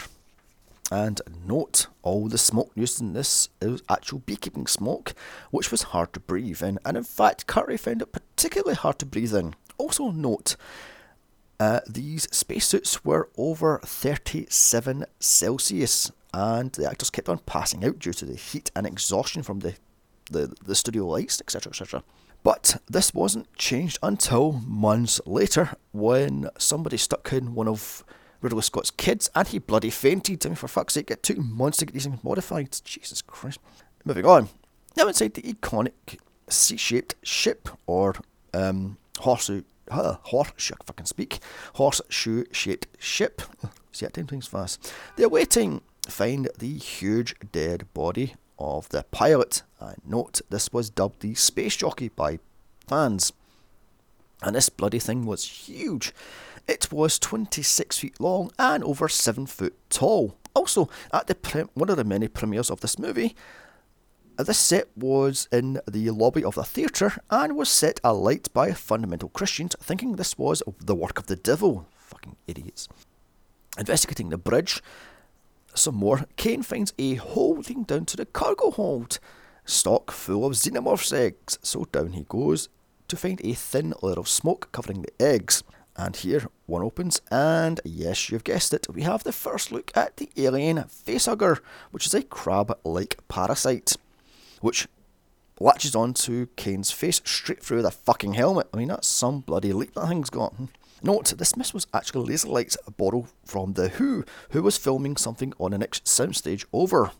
And 0.92 1.20
note, 1.46 1.86
all 2.02 2.28
the 2.28 2.38
smoke 2.38 2.70
used 2.74 3.00
in 3.00 3.14
this 3.14 3.48
is 3.60 3.82
actual 3.88 4.18
beekeeping 4.20 4.66
smoke, 4.66 5.14
which 5.50 5.70
was 5.70 5.82
hard 5.82 6.12
to 6.12 6.20
breathe 6.20 6.62
in, 6.62 6.78
and 6.84 6.96
in 6.96 7.04
fact, 7.04 7.46
Curry 7.46 7.76
found 7.76 8.02
it 8.02 8.12
particularly 8.12 8.74
hard 8.74 8.98
to 8.98 9.06
breathe 9.06 9.34
in. 9.34 9.54
Also, 9.78 10.10
note, 10.10 10.56
uh, 11.58 11.80
these 11.88 12.24
spacesuits 12.30 13.04
were 13.04 13.30
over 13.36 13.80
37 13.84 15.06
Celsius, 15.20 16.12
and 16.34 16.72
the 16.72 16.88
actors 16.88 17.10
kept 17.10 17.28
on 17.28 17.38
passing 17.38 17.84
out 17.84 17.98
due 17.98 18.12
to 18.12 18.26
the 18.26 18.36
heat 18.36 18.70
and 18.76 18.86
exhaustion 18.86 19.42
from 19.42 19.60
the, 19.60 19.74
the, 20.30 20.54
the 20.64 20.74
studio 20.74 21.06
lights, 21.06 21.40
etc. 21.40 21.70
etc. 21.70 22.02
But 22.42 22.82
this 22.88 23.14
wasn't 23.14 23.54
changed 23.56 23.98
until 24.02 24.52
months 24.52 25.20
later 25.24 25.76
when 25.92 26.50
somebody 26.58 26.98
stuck 26.98 27.32
in 27.32 27.54
one 27.54 27.68
of 27.68 28.04
Ridley 28.44 28.62
Scott's 28.62 28.90
kids 28.90 29.30
and 29.34 29.48
he 29.48 29.58
bloody 29.58 29.90
fainted. 29.90 30.44
I 30.44 30.50
mean, 30.50 30.56
for 30.56 30.68
fuck's 30.68 30.94
sake, 30.94 31.10
it 31.10 31.22
took 31.22 31.38
months 31.38 31.78
to 31.78 31.86
get 31.86 31.94
these 31.94 32.04
things 32.04 32.22
modified. 32.22 32.78
Jesus 32.84 33.22
Christ. 33.22 33.58
Moving 34.04 34.26
on. 34.26 34.48
Now 34.96 35.08
inside 35.08 35.32
the 35.34 35.42
iconic 35.42 36.18
C-shaped 36.48 37.14
ship 37.22 37.70
or 37.86 38.14
um, 38.52 38.98
horseshoe, 39.20 39.62
uh, 39.90 40.16
horseshoe, 40.24 40.74
fucking 40.84 41.06
speak, 41.06 41.38
horseshoe 41.74 42.44
shaped 42.52 42.86
ship. 42.98 43.40
See, 43.92 44.04
I 44.04 44.10
time 44.10 44.26
things 44.26 44.46
fast. 44.46 44.92
They're 45.16 45.28
waiting 45.28 45.80
find 46.06 46.50
the 46.58 46.76
huge 46.76 47.34
dead 47.50 47.86
body 47.94 48.34
of 48.58 48.90
the 48.90 49.04
pilot. 49.10 49.62
And 49.80 49.96
note, 50.04 50.42
this 50.50 50.70
was 50.70 50.90
dubbed 50.90 51.20
the 51.20 51.34
Space 51.34 51.76
Jockey 51.76 52.08
by 52.08 52.40
fans. 52.86 53.32
And 54.42 54.54
this 54.54 54.68
bloody 54.68 54.98
thing 54.98 55.24
was 55.24 55.46
huge. 55.46 56.12
It 56.66 56.90
was 56.92 57.18
26 57.18 57.98
feet 57.98 58.20
long 58.20 58.50
and 58.58 58.82
over 58.84 59.08
7 59.08 59.46
foot 59.46 59.74
tall. 59.90 60.36
Also, 60.54 60.88
at 61.12 61.26
the 61.26 61.34
pre- 61.34 61.62
one 61.74 61.90
of 61.90 61.96
the 61.96 62.04
many 62.04 62.28
premieres 62.28 62.70
of 62.70 62.80
this 62.80 62.98
movie, 62.98 63.34
this 64.38 64.58
set 64.58 64.88
was 64.96 65.48
in 65.52 65.80
the 65.88 66.10
lobby 66.10 66.42
of 66.42 66.54
the 66.54 66.64
theatre 66.64 67.14
and 67.30 67.56
was 67.56 67.68
set 67.68 68.00
alight 68.02 68.52
by 68.52 68.72
fundamental 68.72 69.28
Christians 69.28 69.76
thinking 69.80 70.12
this 70.12 70.38
was 70.38 70.62
the 70.80 70.94
work 70.94 71.18
of 71.18 71.26
the 71.26 71.36
devil. 71.36 71.86
Fucking 71.96 72.36
idiots. 72.46 72.88
Investigating 73.78 74.30
the 74.30 74.38
bridge, 74.38 74.82
some 75.74 75.96
more, 75.96 76.26
Kane 76.36 76.62
finds 76.62 76.94
a 76.98 77.14
hole 77.16 77.56
leading 77.56 77.82
down 77.82 78.06
to 78.06 78.16
the 78.16 78.26
cargo 78.26 78.70
hold. 78.70 79.18
Stock 79.64 80.10
full 80.10 80.44
of 80.44 80.52
xenomorph's 80.52 81.12
eggs, 81.12 81.58
so 81.62 81.84
down 81.90 82.12
he 82.12 82.24
goes 82.28 82.68
to 83.08 83.16
find 83.16 83.40
a 83.44 83.54
thin 83.54 83.92
layer 84.02 84.18
of 84.18 84.28
smoke 84.28 84.68
covering 84.72 85.02
the 85.02 85.22
eggs. 85.22 85.62
And 85.96 86.16
here 86.16 86.48
one 86.66 86.82
opens, 86.82 87.20
and 87.30 87.80
yes, 87.84 88.28
you've 88.28 88.42
guessed 88.42 88.74
it, 88.74 88.88
we 88.92 89.02
have 89.02 89.22
the 89.22 89.32
first 89.32 89.70
look 89.70 89.92
at 89.96 90.16
the 90.16 90.28
alien 90.36 90.78
facehugger, 90.78 91.60
which 91.92 92.06
is 92.06 92.14
a 92.14 92.22
crab 92.22 92.76
like 92.84 93.18
parasite, 93.28 93.96
which 94.60 94.88
latches 95.60 95.94
onto 95.94 96.46
Kane's 96.56 96.90
face 96.90 97.20
straight 97.24 97.62
through 97.62 97.82
the 97.82 97.92
fucking 97.92 98.34
helmet. 98.34 98.68
I 98.74 98.78
mean, 98.78 98.88
that's 98.88 99.06
some 99.06 99.40
bloody 99.40 99.72
leap 99.72 99.94
that 99.94 100.08
thing's 100.08 100.30
got. 100.30 100.54
Note, 101.02 101.34
this 101.36 101.56
miss 101.56 101.72
was 101.72 101.86
actually 101.92 102.30
laser 102.30 102.48
lights 102.48 102.76
borrowed 102.96 103.26
from 103.44 103.74
The 103.74 103.90
Who, 103.90 104.24
who 104.50 104.62
was 104.62 104.78
filming 104.78 105.16
something 105.16 105.52
on 105.60 105.72
the 105.72 105.78
next 105.78 106.06
soundstage 106.06 106.64
over. 106.72 107.12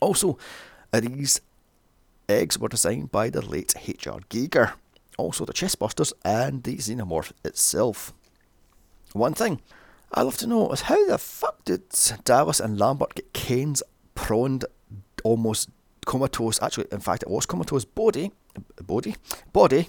Also, 0.00 0.38
these 0.92 1.40
eggs 2.28 2.58
were 2.58 2.68
designed 2.68 3.12
by 3.12 3.28
the 3.28 3.42
late 3.42 3.74
H.R. 3.86 4.20
Giger, 4.30 4.72
also 5.20 5.44
the 5.44 5.52
chestbusters 5.52 6.12
and 6.24 6.62
the 6.62 6.76
xenomorph 6.76 7.32
itself. 7.44 8.12
One 9.12 9.34
thing 9.34 9.60
I'd 10.12 10.22
love 10.22 10.38
to 10.38 10.46
know 10.46 10.70
is 10.70 10.82
how 10.82 11.06
the 11.06 11.18
fuck 11.18 11.64
did 11.64 11.82
Dallas 12.24 12.60
and 12.60 12.78
Lambert 12.78 13.14
get 13.14 13.32
Kane's 13.32 13.82
prawned, 14.14 14.64
almost 15.24 15.70
comatose, 16.06 16.60
actually, 16.62 16.86
in 16.90 17.00
fact, 17.00 17.22
it 17.22 17.30
was 17.30 17.46
comatose 17.46 17.84
body, 17.84 18.32
body, 18.82 19.16
body, 19.52 19.88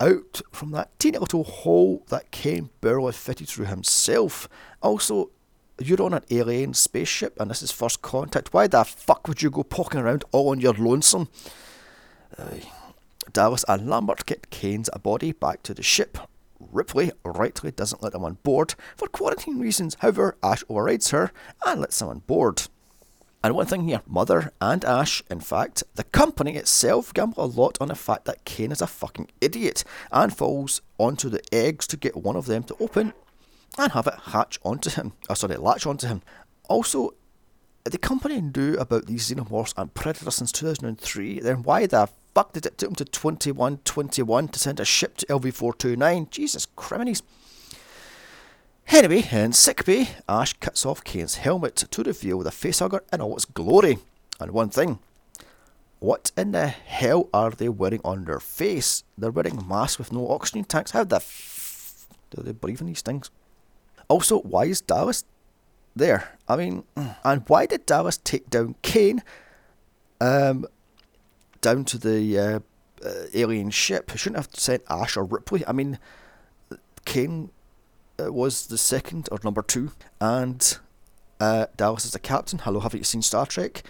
out 0.00 0.42
from 0.50 0.72
that 0.72 0.98
teeny 0.98 1.18
little 1.18 1.44
hole 1.44 2.04
that 2.08 2.30
Kane 2.30 2.70
barely 2.80 3.12
fitted 3.12 3.48
through 3.48 3.66
himself. 3.66 4.48
Also, 4.82 5.30
you're 5.78 6.02
on 6.02 6.14
an 6.14 6.24
alien 6.30 6.74
spaceship 6.74 7.38
and 7.40 7.50
this 7.50 7.62
is 7.62 7.70
first 7.72 8.02
contact. 8.02 8.52
Why 8.52 8.66
the 8.66 8.84
fuck 8.84 9.28
would 9.28 9.42
you 9.42 9.50
go 9.50 9.62
poking 9.62 10.00
around 10.00 10.24
all 10.32 10.50
on 10.50 10.60
your 10.60 10.74
lonesome? 10.74 11.28
Uh, 12.36 12.56
Dallas 13.32 13.64
and 13.68 13.88
Lambert 13.88 14.26
get 14.26 14.50
Kane's 14.50 14.90
body 15.02 15.32
back 15.32 15.62
to 15.64 15.74
the 15.74 15.82
ship. 15.82 16.18
Ripley 16.58 17.12
rightly 17.24 17.70
doesn't 17.70 18.02
let 18.02 18.12
them 18.12 18.24
on 18.24 18.38
board 18.42 18.74
for 18.96 19.08
quarantine 19.08 19.58
reasons. 19.58 19.96
However, 20.00 20.36
Ash 20.42 20.64
overrides 20.68 21.10
her 21.10 21.32
and 21.66 21.80
lets 21.80 21.98
them 21.98 22.08
on 22.08 22.20
board. 22.20 22.62
And 23.44 23.56
one 23.56 23.66
thing 23.66 23.88
here, 23.88 24.02
Mother 24.06 24.52
and 24.60 24.84
Ash, 24.84 25.22
in 25.28 25.40
fact, 25.40 25.82
the 25.96 26.04
company 26.04 26.54
itself 26.54 27.12
gamble 27.12 27.44
a 27.44 27.46
lot 27.46 27.76
on 27.80 27.88
the 27.88 27.96
fact 27.96 28.24
that 28.26 28.44
Kane 28.44 28.70
is 28.70 28.80
a 28.80 28.86
fucking 28.86 29.28
idiot 29.40 29.82
and 30.12 30.36
falls 30.36 30.80
onto 30.98 31.28
the 31.28 31.42
eggs 31.52 31.88
to 31.88 31.96
get 31.96 32.16
one 32.16 32.36
of 32.36 32.46
them 32.46 32.62
to 32.64 32.76
open 32.78 33.12
and 33.78 33.92
have 33.92 34.06
it 34.06 34.14
hatch 34.26 34.60
onto 34.64 34.90
him. 34.90 35.14
Oh, 35.28 35.34
sorry, 35.34 35.56
latch 35.56 35.86
onto 35.86 36.06
him. 36.06 36.22
Also, 36.68 37.14
the 37.84 37.98
company 37.98 38.40
knew 38.40 38.74
about 38.76 39.06
these 39.06 39.28
xenomorphs 39.28 39.74
and 39.76 39.92
predators 39.94 40.36
since 40.36 40.52
2003. 40.52 41.40
Then 41.40 41.62
why 41.62 41.86
the 41.86 42.08
fuck 42.34 42.52
did 42.52 42.66
it 42.66 42.78
take 42.78 42.88
them 42.88 42.94
to 42.96 43.04
2121 43.04 44.48
to 44.48 44.58
send 44.58 44.80
a 44.80 44.84
ship 44.84 45.16
to 45.18 45.26
LV429? 45.26 46.30
Jesus 46.30 46.66
criminies. 46.76 47.22
Anyway, 48.88 49.26
in 49.30 49.52
sickbay, 49.52 50.10
Ash 50.28 50.52
cuts 50.54 50.84
off 50.84 51.04
Kane's 51.04 51.36
helmet 51.36 51.76
to 51.76 52.02
reveal 52.02 52.40
the 52.40 52.50
facehugger 52.50 53.00
in 53.12 53.20
all 53.20 53.36
its 53.36 53.44
glory. 53.44 53.98
And 54.38 54.50
one 54.50 54.70
thing, 54.70 54.98
what 55.98 56.32
in 56.36 56.52
the 56.52 56.68
hell 56.68 57.28
are 57.32 57.50
they 57.50 57.68
wearing 57.68 58.00
on 58.04 58.24
their 58.24 58.40
face? 58.40 59.04
They're 59.16 59.30
wearing 59.30 59.66
masks 59.66 59.98
with 59.98 60.12
no 60.12 60.28
oxygen 60.30 60.64
tanks. 60.64 60.90
How 60.90 61.04
the 61.04 61.16
f 61.16 62.06
do 62.30 62.42
they 62.42 62.52
breathe 62.52 62.80
in 62.80 62.88
these 62.88 63.02
things? 63.02 63.30
Also, 64.08 64.40
why 64.40 64.64
is 64.64 64.80
Dallas 64.80 65.24
there? 65.94 66.36
I 66.48 66.56
mean, 66.56 66.84
and 67.24 67.42
why 67.46 67.66
did 67.66 67.86
Dallas 67.86 68.18
take 68.18 68.50
down 68.50 68.74
Kane 68.82 69.22
um, 70.20 70.66
down 71.60 71.84
to 71.86 71.98
the 71.98 72.38
uh, 72.38 72.60
uh, 73.04 73.26
alien 73.34 73.70
ship? 73.70 74.10
Shouldn't 74.16 74.36
have 74.36 74.54
sent 74.54 74.82
Ash 74.88 75.16
or 75.16 75.24
Ripley. 75.24 75.66
I 75.66 75.72
mean, 75.72 75.98
Kane 77.04 77.50
uh, 78.20 78.32
was 78.32 78.66
the 78.66 78.78
second 78.78 79.28
or 79.32 79.38
number 79.42 79.62
two, 79.62 79.92
and 80.20 80.78
uh, 81.40 81.66
Dallas 81.76 82.04
is 82.04 82.12
the 82.12 82.18
captain. 82.18 82.60
Hello, 82.60 82.80
haven't 82.80 83.00
you 83.00 83.04
seen 83.04 83.22
Star 83.22 83.46
Trek? 83.46 83.82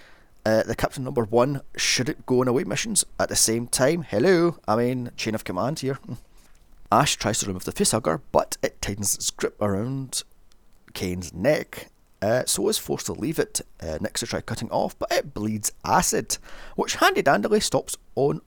Uh, 0.44 0.64
the 0.64 0.74
captain 0.74 1.04
number 1.04 1.22
one 1.22 1.60
shouldn't 1.76 2.26
go 2.26 2.40
on 2.40 2.48
away 2.48 2.64
missions 2.64 3.04
at 3.20 3.28
the 3.28 3.36
same 3.36 3.68
time. 3.68 4.02
Hello, 4.02 4.58
I 4.66 4.76
mean 4.76 5.10
chain 5.16 5.34
of 5.34 5.44
command 5.44 5.80
here. 5.80 5.98
Ash 6.92 7.16
tries 7.16 7.38
to 7.38 7.46
remove 7.46 7.64
the 7.64 7.72
facehugger, 7.72 8.20
but 8.32 8.56
it 8.62 8.82
tightens 8.82 9.14
its 9.14 9.30
grip 9.30 9.56
around 9.62 10.24
Kane's 10.94 11.32
neck, 11.32 11.88
uh, 12.22 12.44
so 12.46 12.68
is 12.68 12.78
forced 12.78 13.06
to 13.06 13.12
leave 13.12 13.38
it. 13.38 13.60
Uh, 13.80 13.98
next 14.00 14.20
to 14.20 14.26
try 14.26 14.40
cutting 14.40 14.70
off, 14.70 14.98
but 14.98 15.10
it 15.12 15.34
bleeds 15.34 15.72
acid, 15.84 16.38
which 16.76 16.94
handy 16.96 17.22
dandily 17.22 17.60
stops 17.60 17.96
on 18.14 18.40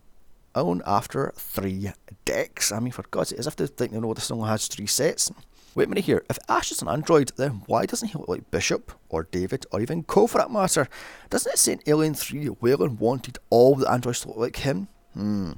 own 0.56 0.82
after 0.86 1.34
three 1.36 1.92
decks. 2.24 2.72
I 2.72 2.80
mean, 2.80 2.94
for 2.94 3.04
God's 3.12 3.30
sake, 3.30 3.40
as 3.40 3.48
if 3.48 3.58
they 3.58 3.68
think 3.68 3.92
they 3.92 4.00
know 4.00 4.14
this 4.14 4.32
only 4.32 4.48
has 4.48 4.68
three 4.68 4.88
sets. 4.88 5.30
Wait 5.76 5.88
a 5.88 5.90
minute 5.90 6.06
here. 6.06 6.24
If 6.30 6.40
Ash 6.48 6.72
is 6.72 6.82
an 6.82 6.88
android, 6.88 7.34
then 7.36 7.64
why 7.66 7.86
doesn't 7.86 8.08
he 8.08 8.18
look 8.18 8.30
like 8.30 8.50
Bishop 8.50 8.94
or 9.10 9.24
David 9.24 9.66
or 9.74 9.82
even 9.82 10.04
Cole 10.04 10.30
for 10.30 10.38
that 10.38 10.50
matter? 10.50 10.88
Doesn't 11.30 11.52
it 11.52 11.60
say 11.60 11.74
in 11.74 11.82
Alien 11.86 12.14
3 12.14 12.48
Weyland 12.62 13.00
wanted 13.00 13.38
all 13.50 13.76
the 13.76 13.92
androids 13.92 14.22
to 14.22 14.30
look 14.30 14.38
like 14.38 14.56
him? 14.58 14.88
Hmm. 15.14 15.52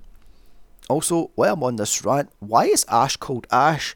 Also, 0.89 1.29
while 1.35 1.53
I'm 1.53 1.63
on 1.63 1.75
this 1.75 2.03
rant, 2.03 2.31
why 2.39 2.65
is 2.65 2.83
Ash 2.89 3.15
called 3.17 3.45
Ash? 3.51 3.93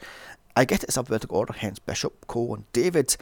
I 0.55 0.65
get 0.65 0.83
it's 0.83 0.97
alphabetical 0.97 1.37
order, 1.37 1.53
hence 1.53 1.79
Bishop, 1.79 2.27
Cole, 2.27 2.53
and 2.53 2.71
David, 2.73 3.15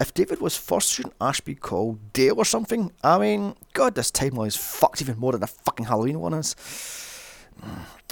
if 0.00 0.14
David 0.14 0.40
was 0.40 0.56
first, 0.56 0.92
shouldn't 0.92 1.14
Ash 1.20 1.40
be 1.40 1.54
called 1.54 2.12
Dale 2.12 2.38
or 2.38 2.44
something? 2.44 2.92
I 3.02 3.18
mean, 3.18 3.54
God, 3.72 3.94
this 3.94 4.10
timeline 4.10 4.46
is 4.46 4.56
fucked 4.56 5.02
even 5.02 5.18
more 5.18 5.32
than 5.32 5.40
the 5.40 5.46
fucking 5.46 5.86
Halloween 5.86 6.20
one 6.20 6.34
is. 6.34 6.54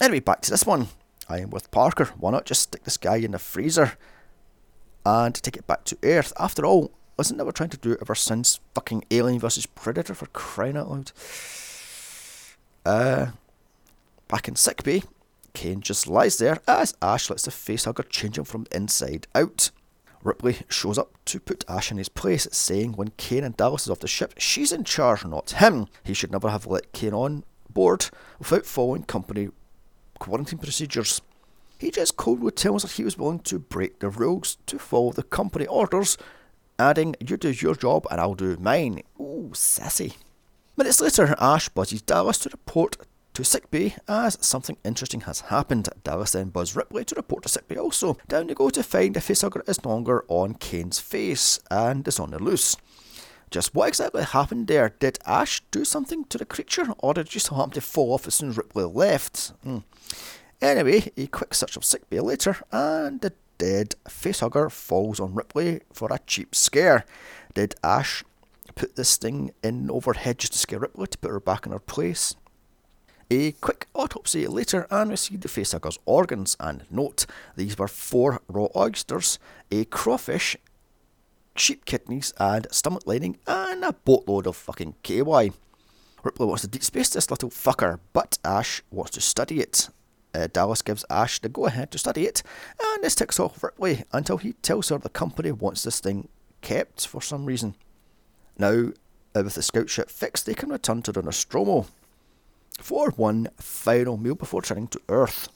Anyway, 0.01 0.21
back 0.21 0.41
to 0.43 0.51
this 0.51 0.67
one. 0.67 0.89
I 1.29 1.39
am 1.41 1.51
with 1.51 1.71
Parker. 1.71 2.07
Why 2.19 2.31
not 2.33 2.45
just 2.45 2.63
stick 2.63 2.85
this 2.85 2.97
guy 2.97 3.17
in 3.17 3.33
the 3.33 3.39
freezer 3.39 3.97
and 5.05 5.35
take 5.35 5.57
it 5.57 5.67
back 5.67 5.85
to 5.85 5.99
Earth? 6.03 6.33
After 6.39 6.65
all, 6.67 6.93
isn't 7.19 7.37
that 7.37 7.45
what 7.45 7.49
we're 7.55 7.57
trying 7.57 7.71
to 7.71 7.77
do 7.77 7.97
ever 8.01 8.15
since 8.15 8.61
fucking 8.75 9.05
Alien 9.11 9.39
versus 9.39 9.67
Predator 9.67 10.15
for 10.15 10.27
crying 10.27 10.77
out 10.77 10.91
loud? 10.91 11.13
Uh, 12.85 13.27
back 14.29 14.49
in 14.49 14.57
sickbay, 14.57 15.03
Kane 15.55 15.81
just 15.81 16.07
lies 16.07 16.39
there 16.39 16.61
as 16.69 16.95
Ash 17.01 17.31
lets 17.31 17.45
the 17.45 17.51
facehugger 17.51 18.09
change 18.09 18.39
him 18.39 18.45
from 18.45 18.67
inside 18.71 19.27
out. 19.35 19.71
Ripley 20.27 20.59
shows 20.69 20.99
up 20.99 21.13
to 21.27 21.41
put 21.41 21.65
Ash 21.69 21.91
in 21.91 21.99
his 21.99 22.09
place, 22.09 22.49
saying 22.53 22.93
when 22.93 23.13
Kane 23.17 23.45
and 23.45 23.57
Dallas 23.57 23.85
is 23.85 23.91
off 23.91 24.01
the 24.01 24.09
ship, 24.09 24.35
she's 24.39 24.73
in 24.73 24.85
charge, 24.85 25.25
not 25.25 25.53
him. 25.53 25.87
He 26.03 26.15
should 26.15 26.33
never 26.33 26.51
have 26.51 26.67
let 26.67 26.93
Kane 26.93 27.15
on 27.15 27.45
board 27.71 28.11
without 28.39 28.67
following 28.67 29.05
company 29.05 29.51
quarantine 30.19 30.59
procedures. 30.59 31.23
He 31.79 31.91
just 31.91 32.17
coldly 32.17 32.51
tells 32.53 32.83
her 32.83 32.89
he 32.89 33.05
was 33.05 33.19
willing 33.19 33.41
to 33.41 33.59
break 33.59 33.99
the 33.99 34.09
rules 34.09 34.57
to 34.67 34.79
follow 34.79 35.13
the 35.13 35.23
company 35.23 35.67
orders, 35.67 36.17
adding, 36.79 37.15
You 37.21 37.37
do 37.37 37.51
your 37.51 37.75
job 37.75 38.07
and 38.11 38.21
I'll 38.21 38.35
do 38.35 38.57
mine. 38.57 39.03
Ooh, 39.21 39.51
sassy. 39.55 40.15
Minutes 40.77 41.01
later, 41.01 41.35
Ash 41.39 41.69
buzzes 41.69 42.03
Dallas 42.03 42.39
to 42.41 42.51
report 42.51 42.97
to 43.37 43.45
sickbay 43.45 43.95
as 44.09 44.39
something 44.41 44.79
interesting 44.83 45.21
has 45.21 45.41
happened. 45.41 45.91
Dallas 46.03 46.33
then 46.33 46.49
buzzes 46.49 46.75
Ripley 46.75 47.05
to 47.05 47.15
report 47.17 47.43
to 47.43 47.51
sickbay 47.51 47.77
also. 47.77 48.17
Down 48.29 48.47
they 48.47 48.55
go 48.55 48.71
to 48.71 48.83
find 48.83 49.13
the 49.13 49.21
facehugger 49.21 49.69
is 49.69 49.85
no 49.85 49.91
longer 49.91 50.25
on 50.29 50.55
Kane's 50.55 50.99
face 51.01 51.61
and 51.71 52.09
is 52.09 52.19
on 52.19 52.31
the 52.31 52.43
loose. 52.43 52.79
Just 53.51 53.75
what 53.75 53.89
exactly 53.89 54.23
happened 54.23 54.69
there? 54.69 54.95
Did 54.99 55.19
Ash 55.27 55.61
do 55.71 55.85
something 55.85 56.25
to 56.25 56.39
the 56.39 56.47
creature, 56.47 56.87
or 56.97 57.13
did 57.13 57.27
it 57.27 57.31
just 57.31 57.49
happen 57.49 57.73
to 57.73 57.83
fall 57.83 58.15
off 58.15 58.27
as 58.27 58.37
soon 58.37 58.49
as 58.49 58.57
Ripley 58.57 58.85
left? 58.85 59.53
Hmm. 59.63 59.81
Anyway, 60.63 61.13
a 61.19 61.27
quick 61.27 61.53
search 61.53 61.77
of 61.77 61.85
sickbay 61.85 62.21
later, 62.21 62.57
and 62.73 63.21
the 63.21 63.35
dead 63.59 63.97
facehugger 64.09 64.73
falls 64.73 65.21
on 65.21 65.35
Ripley 65.35 65.81
for 65.93 66.09
a 66.11 66.21
cheap 66.27 66.55
scare. 66.55 67.05
Did 67.53 67.75
Ash 67.85 68.25
put 68.75 68.97
this 68.97 69.19
thing 69.19 69.51
in 69.63 69.91
overhead 69.91 70.39
just 70.39 70.55
to 70.55 70.59
scare 70.59 70.79
Ripley 70.79 71.09
to 71.09 71.19
put 71.19 71.31
her 71.31 71.39
back 71.39 71.67
in 71.67 71.73
her 71.73 71.79
place? 71.79 72.35
A 73.29 73.51
quick 73.53 73.89
autopsy 73.93 74.47
later 74.47 74.87
and 74.89 75.11
we 75.11 75.17
see 75.17 75.37
the 75.37 75.49
facehugger's 75.49 75.99
organs 76.07 76.57
and 76.61 76.85
note 76.93 77.27
these 77.57 77.77
were 77.77 77.89
four 77.89 78.41
raw 78.47 78.69
oysters, 78.77 79.41
a 79.73 79.85
crawfish, 79.87 80.57
sheep 81.57 81.85
kidneys 81.87 82.33
and 82.39 82.69
stomach 82.71 83.03
lining, 83.05 83.39
and 83.49 83.83
a 83.85 83.93
boatload 83.93 84.47
of 84.47 84.55
fucking 84.55 84.95
KY. 85.03 85.51
Ripley 86.23 86.47
wants 86.47 86.63
to 86.63 86.69
deep 86.69 86.85
space 86.85 87.09
this 87.09 87.29
little 87.29 87.51
fucker, 87.51 87.99
but 88.13 88.39
Ash 88.45 88.83
wants 88.93 89.13
to 89.13 89.21
study 89.21 89.59
it. 89.59 89.89
Uh, 90.33 90.47
Dallas 90.53 90.83
gives 90.83 91.05
Ash 91.11 91.41
the 91.41 91.49
go 91.49 91.67
ahead 91.67 91.91
to 91.91 91.99
study 91.99 92.27
it, 92.27 92.45
and 92.81 93.03
this 93.03 93.17
ticks 93.17 93.41
off 93.41 93.61
Ripley 93.61 94.05
until 94.13 94.37
he 94.37 94.53
tells 94.53 94.91
her 94.91 94.99
the 94.99 95.09
company 95.09 95.51
wants 95.51 95.83
this 95.83 95.99
thing 95.99 96.29
kept 96.61 97.09
for 97.09 97.21
some 97.21 97.45
reason. 97.47 97.75
Now, 98.57 98.91
uh, 99.35 99.43
with 99.43 99.55
the 99.55 99.63
scout 99.63 99.91
ship 99.91 100.11
fixed, 100.11 100.47
they 100.47 100.55
can 100.55 100.69
return 100.69 101.03
to 101.03 101.13
the 101.13 101.23
Nostromo 101.23 101.87
for 102.81 103.11
one 103.11 103.49
final 103.57 104.17
meal 104.17 104.35
before 104.35 104.61
returning 104.61 104.89
to 104.89 105.01
Earth. 105.09 105.49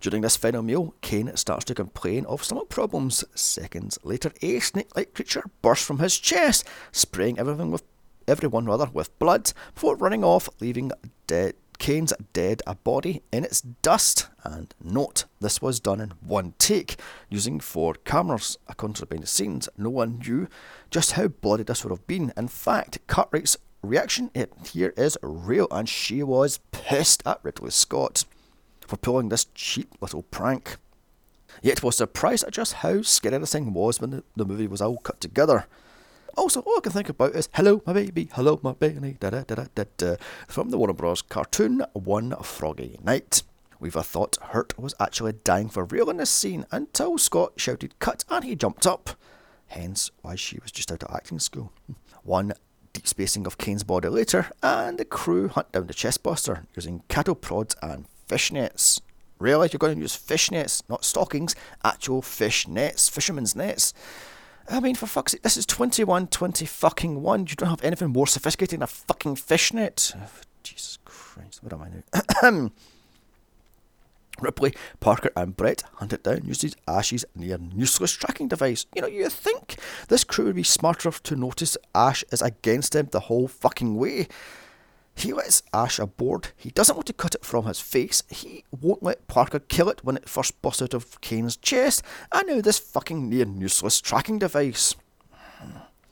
During 0.00 0.22
this 0.22 0.36
final 0.36 0.62
meal, 0.62 0.94
Kane 1.00 1.36
starts 1.36 1.64
to 1.66 1.74
complain 1.74 2.24
of 2.26 2.44
stomach 2.44 2.68
problems. 2.68 3.24
Seconds 3.34 3.98
later, 4.04 4.32
a 4.42 4.60
snake-like 4.60 5.14
creature 5.14 5.44
bursts 5.60 5.84
from 5.84 5.98
his 5.98 6.18
chest, 6.18 6.66
spraying 6.92 7.38
everything 7.38 7.72
with 7.72 7.82
everyone 8.28 8.66
rather 8.66 8.88
with 8.92 9.18
blood 9.18 9.52
before 9.74 9.96
running 9.96 10.22
off, 10.22 10.48
leaving 10.60 10.92
dead 11.26 11.54
Kane's 11.78 12.12
dead 12.32 12.60
body 12.84 13.22
in 13.32 13.44
its 13.44 13.60
dust. 13.60 14.28
And 14.44 14.74
note, 14.82 15.24
this 15.40 15.62
was 15.62 15.80
done 15.80 16.00
in 16.00 16.12
one 16.20 16.54
take, 16.58 16.96
using 17.28 17.60
four 17.60 17.94
cameras. 17.94 18.58
According 18.68 18.94
to 18.94 19.00
the 19.02 19.06
the 19.20 19.26
scenes, 19.26 19.68
no 19.76 19.90
one 19.90 20.18
knew 20.18 20.48
just 20.90 21.12
how 21.12 21.28
bloody 21.28 21.62
this 21.62 21.84
would 21.84 21.90
have 21.90 22.06
been. 22.06 22.32
In 22.36 22.48
fact, 22.48 22.98
Cartwright's 23.06 23.56
reaction 23.82 24.30
here 24.64 24.92
is 24.96 25.18
real, 25.22 25.68
and 25.70 25.88
she 25.88 26.22
was 26.22 26.60
pissed 26.72 27.22
at 27.26 27.40
Ridley 27.42 27.70
Scott 27.70 28.24
for 28.86 28.96
pulling 28.96 29.28
this 29.28 29.46
cheap 29.54 29.94
little 30.00 30.22
prank. 30.22 30.76
Yet 31.62 31.82
was 31.82 31.96
surprised 31.96 32.44
at 32.44 32.52
just 32.52 32.74
how 32.74 33.02
scary 33.02 33.38
this 33.38 33.52
thing 33.52 33.72
was 33.72 34.00
when 34.00 34.10
the, 34.10 34.24
the 34.36 34.44
movie 34.44 34.66
was 34.66 34.80
all 34.80 34.98
cut 34.98 35.20
together. 35.20 35.66
Also, 36.36 36.60
all 36.60 36.78
I 36.78 36.80
can 36.80 36.92
think 36.92 37.08
about 37.08 37.34
is 37.34 37.48
Hello, 37.54 37.82
my 37.84 37.92
baby, 37.92 38.30
hello, 38.34 38.60
my 38.62 38.72
baby, 38.72 39.16
da 39.18 39.30
da 39.30 39.42
da 39.42 39.54
da 39.56 39.64
da, 39.74 39.84
da 39.96 40.16
from 40.46 40.70
the 40.70 40.78
Warner 40.78 40.92
Bros. 40.92 41.22
cartoon 41.22 41.84
One 41.94 42.34
Froggy 42.42 42.98
Night. 43.02 43.42
Weaver 43.80 44.02
thought 44.02 44.38
Hurt 44.40 44.78
was 44.78 44.94
actually 45.00 45.34
dying 45.44 45.68
for 45.68 45.84
real 45.84 46.10
in 46.10 46.18
this 46.18 46.30
scene 46.30 46.66
until 46.70 47.18
Scott 47.18 47.54
shouted 47.56 47.98
cut 47.98 48.24
and 48.28 48.44
he 48.44 48.54
jumped 48.54 48.86
up. 48.86 49.10
Hence 49.68 50.10
why 50.22 50.34
she 50.34 50.58
was 50.62 50.72
just 50.72 50.90
out 50.90 51.02
of 51.02 51.14
acting 51.14 51.38
school. 51.38 51.72
One 52.22 52.52
deep 52.98 53.06
spacing 53.06 53.46
of 53.46 53.58
Kane's 53.58 53.84
body 53.84 54.08
later, 54.08 54.50
and 54.60 54.98
the 54.98 55.04
crew 55.04 55.46
hunt 55.46 55.70
down 55.70 55.86
the 55.86 55.94
chestbuster 55.94 56.66
using 56.74 57.04
cattle 57.08 57.36
prods 57.36 57.76
and 57.80 58.06
fishnets. 58.28 59.00
Really? 59.38 59.68
You're 59.70 59.78
going 59.78 59.94
to 59.94 60.00
use 60.00 60.18
fishnets, 60.18 60.82
not 60.88 61.04
stockings, 61.04 61.54
actual 61.84 62.22
fish 62.22 62.66
nets, 62.66 63.08
fishermen's 63.08 63.54
nets. 63.54 63.94
I 64.68 64.80
mean, 64.80 64.96
for 64.96 65.06
fuck's 65.06 65.30
sake, 65.30 65.42
this 65.42 65.56
is 65.56 65.64
21, 65.64 66.26
20 66.26 66.66
fucking 66.66 67.22
1. 67.22 67.40
You 67.46 67.54
don't 67.54 67.68
have 67.68 67.84
anything 67.84 68.08
more 68.08 68.26
sophisticated 68.26 68.78
than 68.78 68.82
a 68.82 68.88
fucking 68.88 69.36
fishnet. 69.36 70.12
Oh, 70.16 70.28
Jesus 70.64 70.98
Christ, 71.04 71.62
what 71.62 71.72
am 71.72 71.82
I 71.82 72.50
now? 72.50 72.70
Ripley, 74.40 74.74
Parker, 75.00 75.30
and 75.36 75.56
Brett 75.56 75.82
hunted 75.94 76.22
down 76.22 76.42
using 76.44 76.72
Ash's 76.86 77.24
near 77.34 77.58
useless 77.74 78.12
tracking 78.12 78.48
device. 78.48 78.86
You 78.94 79.02
know, 79.02 79.08
you 79.08 79.28
think 79.28 79.76
this 80.08 80.24
crew 80.24 80.46
would 80.46 80.56
be 80.56 80.62
smart 80.62 81.04
enough 81.04 81.22
to 81.24 81.36
notice 81.36 81.76
Ash 81.94 82.24
is 82.32 82.42
against 82.42 82.92
them 82.92 83.08
the 83.10 83.20
whole 83.20 83.48
fucking 83.48 83.96
way. 83.96 84.28
He 85.14 85.32
lets 85.32 85.62
Ash 85.74 85.98
aboard. 85.98 86.52
He 86.56 86.70
doesn't 86.70 86.94
want 86.94 87.06
to 87.06 87.12
cut 87.12 87.34
it 87.34 87.44
from 87.44 87.66
his 87.66 87.80
face. 87.80 88.22
He 88.28 88.64
won't 88.80 89.02
let 89.02 89.26
Parker 89.26 89.58
kill 89.58 89.88
it 89.88 90.04
when 90.04 90.16
it 90.16 90.28
first 90.28 90.60
busts 90.62 90.80
out 90.80 90.94
of 90.94 91.20
Kane's 91.20 91.56
chest. 91.56 92.02
And 92.30 92.46
now 92.46 92.60
this 92.60 92.78
fucking 92.78 93.28
near 93.28 93.46
useless 93.46 94.00
tracking 94.00 94.38
device. 94.38 94.94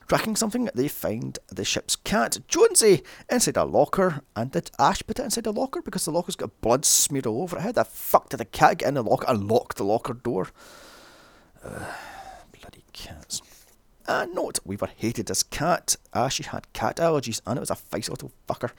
Tracking 0.07 0.37
something, 0.37 0.69
they 0.73 0.87
find 0.87 1.37
the 1.47 1.65
ship's 1.65 1.97
cat, 1.97 2.37
Jonesy, 2.47 3.03
inside 3.29 3.57
a 3.57 3.65
locker. 3.65 4.21
And 4.37 4.51
did 4.51 4.71
Ash 4.79 5.03
put 5.05 5.19
it 5.19 5.23
inside 5.23 5.43
the 5.43 5.51
locker? 5.51 5.81
Because 5.81 6.05
the 6.05 6.11
locker's 6.11 6.37
got 6.37 6.61
blood 6.61 6.85
smeared 6.85 7.25
all 7.25 7.41
over 7.41 7.57
it. 7.57 7.61
How 7.61 7.73
the 7.73 7.83
fuck 7.83 8.29
did 8.29 8.37
the 8.37 8.45
cat 8.45 8.77
get 8.77 8.87
in 8.87 8.93
the 8.93 9.03
locker 9.03 9.25
and 9.27 9.51
lock 9.51 9.75
the 9.75 9.83
locker 9.83 10.13
door? 10.13 10.47
Bloody 11.61 12.85
cats. 12.93 13.41
And 14.07 14.33
note, 14.33 14.59
Weaver 14.63 14.91
hated 14.95 15.25
this 15.25 15.43
cat. 15.43 15.97
She 16.29 16.43
had 16.43 16.71
cat 16.71 16.95
allergies, 16.95 17.41
and 17.45 17.57
it 17.57 17.59
was 17.59 17.69
a 17.69 17.75
feisty 17.75 18.09
little 18.09 18.31
fucker. 18.47 18.71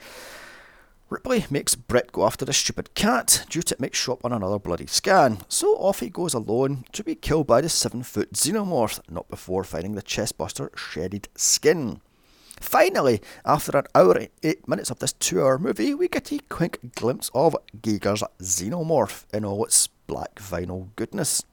Ripley 1.09 1.45
makes 1.49 1.73
Brett 1.73 2.11
go 2.11 2.23
after 2.23 2.45
the 2.45 2.53
stupid 2.53 2.93
cat 2.93 3.43
due 3.49 3.63
to 3.63 3.83
it 3.83 3.95
show 3.95 4.13
up 4.13 4.23
on 4.23 4.31
another 4.31 4.59
bloody 4.59 4.85
scan, 4.85 5.39
so 5.47 5.75
off 5.77 6.01
he 6.01 6.09
goes 6.09 6.35
alone 6.35 6.85
to 6.91 7.03
be 7.03 7.15
killed 7.15 7.47
by 7.47 7.61
the 7.61 7.69
seven 7.69 8.03
foot 8.03 8.33
xenomorph, 8.33 8.99
not 9.09 9.27
before 9.27 9.63
finding 9.63 9.95
the 9.95 10.03
chestbuster 10.03 10.69
shredded 10.77 11.27
skin. 11.33 12.01
Finally, 12.59 13.21
after 13.43 13.75
an 13.75 13.85
hour 13.95 14.17
and 14.17 14.29
eight 14.43 14.67
minutes 14.67 14.91
of 14.91 14.99
this 14.99 15.13
two 15.13 15.41
hour 15.41 15.57
movie, 15.57 15.95
we 15.95 16.07
get 16.07 16.31
a 16.31 16.39
quick 16.47 16.79
glimpse 16.93 17.31
of 17.33 17.55
Giger's 17.81 18.23
xenomorph 18.39 19.25
in 19.33 19.43
all 19.43 19.65
its 19.65 19.87
black 20.05 20.35
vinyl 20.35 20.89
goodness. 20.95 21.43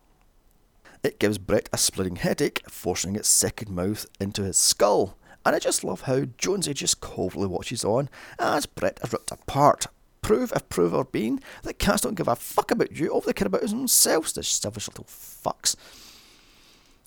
It 1.02 1.18
gives 1.18 1.38
Brett 1.38 1.70
a 1.72 1.78
splitting 1.78 2.16
headache, 2.16 2.62
forcing 2.68 3.16
its 3.16 3.28
second 3.28 3.70
mouth 3.70 4.04
into 4.20 4.42
his 4.42 4.58
skull. 4.58 5.16
And 5.46 5.54
I 5.54 5.60
just 5.60 5.84
love 5.84 6.02
how 6.02 6.24
Jonesy 6.38 6.74
just 6.74 7.00
coldly 7.00 7.46
watches 7.46 7.84
on 7.84 8.10
as 8.36 8.66
Brett 8.66 8.98
is 9.04 9.12
ripped 9.12 9.30
apart. 9.30 9.86
Prove, 10.20 10.52
if 10.52 10.68
prove 10.68 10.92
or 10.92 11.04
been, 11.04 11.38
that 11.62 11.78
cats 11.78 12.02
don't 12.02 12.16
give 12.16 12.26
a 12.26 12.34
fuck 12.34 12.72
about 12.72 12.98
you, 12.98 13.10
all 13.10 13.20
they 13.20 13.32
care 13.32 13.46
about 13.46 13.62
is 13.62 13.70
themselves, 13.70 14.32
the 14.32 14.42
selfish 14.42 14.88
little 14.88 15.04
fucks. 15.04 15.76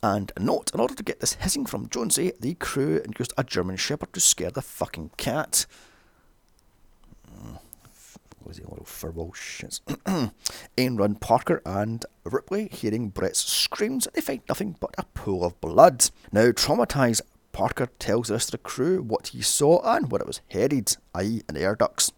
And 0.02 0.32
a 0.38 0.39
note, 0.39 0.71
in 0.73 0.80
order 0.80 0.95
to 0.95 1.04
get 1.04 1.19
this 1.19 1.34
hissing 1.34 1.65
from 1.65 1.89
Jonesy, 1.89 2.32
the 2.39 2.54
crew 2.54 3.04
used 3.19 3.34
a 3.38 3.43
German 3.43 3.75
Shepherd 3.75 4.13
to 4.13 4.21
scare 4.21 4.52
the 4.52 4.62
fucking 4.62 5.12
cat. 5.17 5.65
Mm. 7.30 7.60
Lazy 8.45 8.63
little 8.63 8.86
furball 8.86 9.34
shits. 9.34 9.82
Ayn 10.78 10.97
run 10.97 11.15
Parker 11.15 11.62
and 11.65 12.06
Ripley, 12.23 12.69
hearing 12.71 13.10
Brett's 13.10 13.43
screams, 13.43 14.08
they 14.13 14.21
find 14.21 14.39
nothing 14.47 14.78
but 14.80 14.95
a 14.97 15.04
pool 15.04 15.43
of 15.43 15.60
blood. 15.60 16.10
Now, 16.32 16.52
traumatised, 16.52 17.19
Parker 17.51 17.88
tells 17.99 18.27
the 18.27 18.33
rest 18.35 18.49
of 18.49 18.51
the 18.51 18.57
crew 18.59 19.01
what 19.01 19.27
he 19.27 19.41
saw 19.41 19.81
and 19.83 20.12
where 20.12 20.21
it 20.21 20.27
was 20.27 20.41
headed, 20.49 20.95
i.e., 21.15 21.41
an 21.49 21.57
air 21.57 21.75
ducts. 21.75 22.12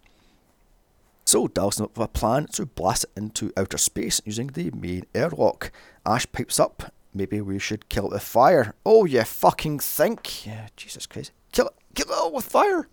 So 1.25 1.47
Dallas 1.47 1.79
up 1.79 1.97
with 1.97 2.05
a 2.05 2.07
plan 2.09 2.47
to 2.53 2.65
blast 2.65 3.05
it 3.05 3.11
into 3.15 3.53
outer 3.55 3.77
space 3.77 4.21
using 4.25 4.47
the 4.47 4.71
main 4.71 5.05
airlock. 5.15 5.71
Ash 6.05 6.29
pipes 6.31 6.59
up, 6.59 6.91
maybe 7.13 7.39
we 7.41 7.59
should 7.59 7.89
kill 7.89 8.07
it 8.07 8.11
with 8.11 8.23
fire. 8.23 8.73
Oh, 8.85 9.05
you 9.05 9.23
fucking 9.23 9.79
think? 9.79 10.45
Yeah, 10.45 10.67
Jesus 10.75 11.05
Christ. 11.05 11.31
Kill 11.51 11.67
it, 11.67 11.73
kill 11.95 12.11
it 12.11 12.17
all 12.17 12.33
with 12.33 12.45
fire! 12.45 12.87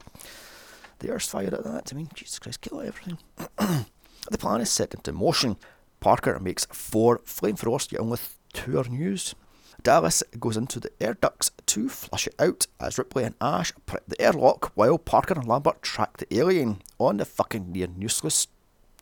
The 1.00 1.10
Earth's 1.10 1.28
fired 1.28 1.54
at 1.54 1.64
that. 1.64 1.92
I 1.92 1.96
mean, 1.96 2.08
Jesus 2.14 2.38
Christ, 2.38 2.60
kill 2.60 2.80
everything. 2.80 3.18
the 3.58 4.38
plan 4.38 4.60
is 4.60 4.70
set 4.70 4.94
into 4.94 5.12
motion. 5.12 5.56
Parker 6.00 6.38
makes 6.38 6.66
four 6.66 7.18
flamethrowers, 7.18 7.90
yet 7.90 8.00
only 8.00 8.18
two 8.52 8.78
are 8.78 8.86
used. 8.86 9.34
Dallas 9.82 10.22
goes 10.38 10.56
into 10.56 10.80
the 10.80 10.90
air 11.00 11.14
ducts 11.14 11.50
to 11.66 11.88
flush 11.88 12.26
it 12.26 12.34
out 12.38 12.66
as 12.80 12.98
Ripley 12.98 13.24
and 13.24 13.34
Ash 13.40 13.72
prep 13.86 14.04
the 14.06 14.20
airlock 14.20 14.72
while 14.74 14.98
Parker 14.98 15.34
and 15.34 15.46
Lambert 15.46 15.82
track 15.82 16.16
the 16.16 16.36
alien 16.36 16.82
on 16.98 17.18
the 17.18 17.24
fucking 17.24 17.72
near 17.72 17.88
useless 17.96 18.48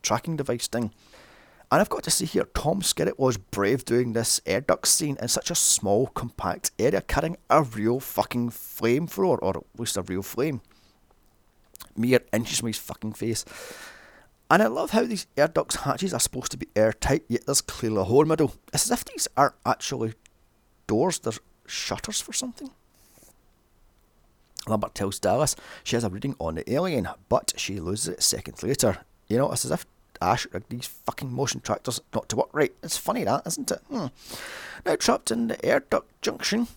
tracking 0.01 0.37
device 0.37 0.67
thing. 0.67 0.91
And 1.69 1.81
I've 1.81 1.89
got 1.89 2.03
to 2.03 2.11
say 2.11 2.25
here, 2.25 2.47
Tom 2.53 2.81
Skerritt 2.81 3.19
was 3.19 3.37
brave 3.37 3.83
doing 3.83 4.13
this 4.13 4.39
air 4.45 4.61
duct 4.61 4.87
scene 4.87 5.17
in 5.21 5.27
such 5.27 5.51
a 5.51 5.55
small, 5.55 6.07
compact 6.07 6.71
area, 6.79 7.01
carrying 7.01 7.35
a 7.49 7.61
real 7.61 7.99
fucking 7.99 8.51
flamethrower, 8.51 9.39
or 9.41 9.57
at 9.57 9.79
least 9.79 9.97
a 9.97 10.01
real 10.01 10.21
flame 10.21 10.61
mere 11.97 12.21
inches 12.31 12.59
from 12.59 12.67
his 12.67 12.77
fucking 12.77 13.13
face. 13.13 13.43
And 14.49 14.63
I 14.63 14.67
love 14.67 14.91
how 14.91 15.03
these 15.03 15.27
air 15.35 15.49
ducts 15.49 15.77
hatches 15.77 16.13
are 16.13 16.19
supposed 16.19 16.51
to 16.51 16.57
be 16.57 16.69
airtight, 16.75 17.23
yet 17.27 17.45
there's 17.45 17.61
clearly 17.61 18.01
a 18.01 18.03
hole 18.05 18.21
in 18.21 18.29
the 18.29 18.33
middle. 18.33 18.55
It's 18.73 18.89
as 18.89 18.91
if 18.91 19.05
these 19.05 19.27
are 19.35 19.55
actually 19.65 20.13
doors, 20.87 21.19
they're 21.19 21.33
shutters 21.67 22.21
for 22.21 22.33
something. 22.33 22.71
Lambert 24.67 24.95
tells 24.95 25.19
Dallas 25.19 25.55
she 25.83 25.95
has 25.95 26.03
a 26.03 26.09
reading 26.09 26.35
on 26.39 26.55
the 26.55 26.71
alien, 26.71 27.07
but 27.29 27.53
she 27.57 27.79
loses 27.79 28.07
it 28.07 28.23
seconds 28.23 28.63
later. 28.63 28.97
You 29.27 29.37
know, 29.37 29.51
it's 29.51 29.65
as 29.65 29.71
if 29.71 29.85
Ash 30.21 30.47
rigged 30.51 30.69
these 30.69 30.87
fucking 30.87 31.31
motion 31.31 31.61
trackers 31.61 32.01
not 32.13 32.27
to 32.29 32.37
work 32.37 32.49
right. 32.51 32.73
It's 32.83 32.97
funny 32.97 33.23
that, 33.23 33.45
isn't 33.45 33.71
it? 33.71 33.81
Hmm. 33.89 34.07
Now 34.85 34.95
trapped 34.95 35.31
in 35.31 35.47
the 35.47 35.63
air 35.65 35.81
duct 35.89 36.21
junction, 36.21 36.67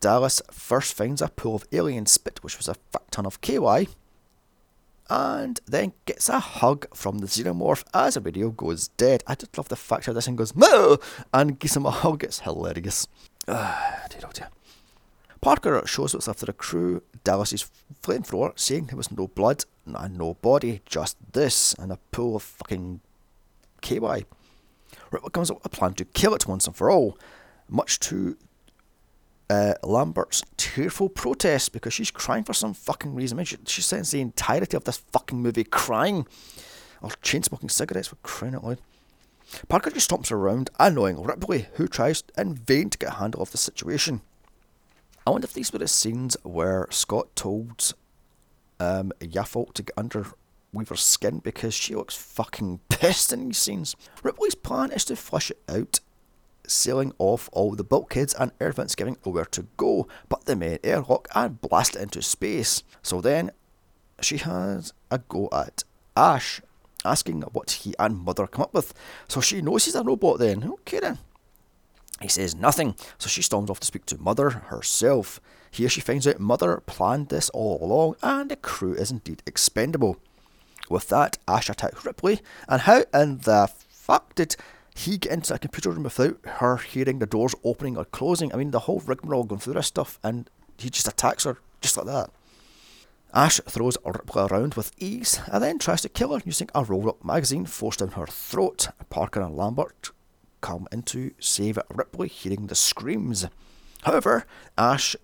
Dallas 0.00 0.42
first 0.50 0.94
finds 0.94 1.22
a 1.22 1.28
pool 1.28 1.56
of 1.56 1.66
alien 1.72 2.06
spit, 2.06 2.42
which 2.42 2.58
was 2.58 2.68
a 2.68 2.76
fuck 2.92 3.10
ton 3.10 3.24
of 3.24 3.40
KY, 3.40 3.88
and 5.08 5.60
then 5.66 5.92
gets 6.04 6.28
a 6.28 6.40
hug 6.40 6.86
from 6.94 7.18
the 7.18 7.26
xenomorph 7.26 7.84
as 7.94 8.14
the 8.14 8.20
radio 8.20 8.50
goes 8.50 8.88
dead. 8.88 9.22
I 9.26 9.34
just 9.34 9.56
love 9.56 9.68
the 9.68 9.76
fact 9.76 10.06
how 10.06 10.12
this 10.12 10.26
thing 10.26 10.36
goes 10.36 10.54
no 10.54 10.98
and 11.32 11.58
gives 11.58 11.76
him 11.76 11.86
a 11.86 11.90
hug. 11.90 12.22
It's 12.22 12.40
hilarious. 12.40 13.06
Ah, 13.46 14.02
dear 14.08 14.20
oh 14.24 14.30
dear. 14.32 14.48
Parker 15.40 15.82
shows 15.86 16.14
what's 16.14 16.28
after 16.28 16.46
the 16.46 16.52
crew 16.54 17.02
Dallas's 17.22 17.70
flamethrower, 18.02 18.58
saying 18.58 18.86
there 18.86 18.96
was 18.96 19.10
no 19.10 19.28
blood 19.28 19.64
and 19.86 20.16
no 20.16 20.34
body, 20.34 20.80
just 20.86 21.16
this 21.32 21.74
and 21.74 21.92
a 21.92 21.98
pool 22.12 22.36
of 22.36 22.42
fucking 22.42 23.00
KY. 23.82 24.24
Ripley 25.10 25.30
comes 25.32 25.50
up 25.50 25.58
with 25.58 25.66
a 25.66 25.68
plan 25.68 25.92
to 25.94 26.04
kill 26.04 26.34
it 26.34 26.48
once 26.48 26.66
and 26.66 26.74
for 26.74 26.90
all, 26.90 27.18
much 27.68 28.00
to 28.00 28.36
uh, 29.50 29.74
Lambert's 29.82 30.42
tearful 30.56 31.08
protest 31.08 31.72
because 31.72 31.92
she's 31.92 32.10
crying 32.10 32.44
for 32.44 32.54
some 32.54 32.72
fucking 32.72 33.14
reason. 33.14 33.36
I 33.36 33.40
mean, 33.40 33.46
she, 33.46 33.58
she 33.66 33.82
spends 33.82 34.10
the 34.10 34.20
entirety 34.20 34.76
of 34.76 34.84
this 34.84 35.02
fucking 35.12 35.38
movie 35.38 35.64
crying 35.64 36.26
or 37.02 37.10
chain 37.22 37.42
smoking 37.42 37.68
cigarettes 37.68 38.08
for 38.08 38.16
crying 38.16 38.54
out 38.54 38.64
loud. 38.64 38.80
Parker 39.68 39.90
just 39.90 40.10
stomps 40.10 40.32
around, 40.32 40.70
annoying 40.78 41.22
Ripley, 41.22 41.66
who 41.74 41.86
tries 41.86 42.22
in 42.36 42.54
vain 42.54 42.90
to 42.90 42.98
get 42.98 43.10
a 43.10 43.16
handle 43.16 43.42
of 43.42 43.52
the 43.52 43.58
situation. 43.58 44.22
I 45.26 45.30
wonder 45.30 45.46
if 45.46 45.52
these 45.52 45.72
were 45.72 45.78
the 45.78 45.88
scenes 45.88 46.36
where 46.42 46.86
Scott 46.90 47.34
told 47.34 47.94
um, 48.78 49.12
Yaphet 49.20 49.72
to 49.74 49.82
get 49.82 49.96
under 49.96 50.26
Weaver's 50.72 51.02
skin 51.02 51.38
because 51.38 51.72
she 51.72 51.94
looks 51.94 52.16
fucking 52.16 52.80
pissed 52.88 53.32
in 53.32 53.46
these 53.46 53.58
scenes. 53.58 53.96
Ripley's 54.22 54.54
plan 54.54 54.90
is 54.90 55.04
to 55.06 55.16
flush 55.16 55.50
it 55.50 55.62
out 55.68 56.00
sailing 56.66 57.12
off 57.18 57.48
all 57.52 57.74
the 57.74 57.84
bulkheads 57.84 58.34
and 58.34 58.50
air 58.58 58.72
vents 58.72 58.94
giving 58.94 59.16
nowhere 59.24 59.44
to 59.44 59.66
go 59.76 60.08
but 60.30 60.46
the 60.46 60.56
main 60.56 60.78
airlock 60.82 61.28
and 61.34 61.60
blast 61.60 61.96
it 61.96 62.02
into 62.02 62.22
space. 62.22 62.82
So 63.02 63.20
then 63.20 63.50
she 64.20 64.38
has 64.38 64.92
a 65.10 65.18
go 65.18 65.48
at 65.52 65.84
Ash, 66.16 66.60
asking 67.04 67.42
what 67.52 67.70
he 67.70 67.94
and 67.98 68.18
Mother 68.18 68.46
come 68.46 68.62
up 68.62 68.74
with. 68.74 68.94
So 69.28 69.40
she 69.40 69.62
knows 69.62 69.84
he's 69.84 69.94
a 69.94 70.02
robot 70.02 70.38
then. 70.38 70.64
Okay 70.64 71.00
then. 71.00 71.18
He 72.20 72.28
says 72.28 72.54
nothing, 72.54 72.94
so 73.18 73.28
she 73.28 73.42
storms 73.42 73.70
off 73.70 73.80
to 73.80 73.86
speak 73.86 74.06
to 74.06 74.18
Mother 74.18 74.50
herself. 74.50 75.40
Here 75.70 75.88
she 75.88 76.00
finds 76.00 76.26
out 76.26 76.38
Mother 76.38 76.82
planned 76.86 77.28
this 77.28 77.50
all 77.50 77.82
along 77.82 78.16
and 78.22 78.50
the 78.50 78.56
crew 78.56 78.94
is 78.94 79.10
indeed 79.10 79.42
expendable. 79.46 80.18
With 80.88 81.08
that, 81.08 81.38
Ash 81.48 81.68
attacks 81.68 82.04
Ripley, 82.04 82.40
and 82.68 82.82
how 82.82 83.04
in 83.12 83.38
the 83.38 83.70
fuck 83.88 84.34
did 84.34 84.54
he 84.94 85.18
get 85.18 85.32
into 85.32 85.54
a 85.54 85.58
computer 85.58 85.90
room 85.90 86.04
without 86.04 86.38
her 86.44 86.76
hearing 86.76 87.18
the 87.18 87.26
doors 87.26 87.54
opening 87.64 87.96
or 87.96 88.04
closing. 88.04 88.52
I 88.52 88.56
mean, 88.56 88.70
the 88.70 88.80
whole 88.80 89.00
rigmarole 89.00 89.44
going 89.44 89.60
through 89.60 89.74
this 89.74 89.88
stuff, 89.88 90.18
and 90.22 90.48
he 90.78 90.88
just 90.88 91.08
attacks 91.08 91.44
her 91.44 91.58
just 91.80 91.96
like 91.96 92.06
that. 92.06 92.30
Ash 93.34 93.60
throws 93.66 93.98
Ripley 94.04 94.46
around 94.46 94.74
with 94.74 94.92
ease 94.96 95.40
and 95.50 95.60
then 95.62 95.80
tries 95.80 96.02
to 96.02 96.08
kill 96.08 96.32
her 96.32 96.42
using 96.44 96.68
a 96.72 96.84
roll 96.84 97.08
up 97.08 97.24
magazine 97.24 97.66
forced 97.66 97.98
down 97.98 98.10
her 98.10 98.28
throat. 98.28 98.88
Parker 99.10 99.40
and 99.40 99.56
Lambert 99.56 100.12
come 100.60 100.86
in 100.92 101.02
to 101.02 101.32
save 101.40 101.78
Ripley, 101.92 102.28
hearing 102.28 102.68
the 102.68 102.76
screams. 102.76 103.46
However, 104.02 104.46
Ash 104.78 105.16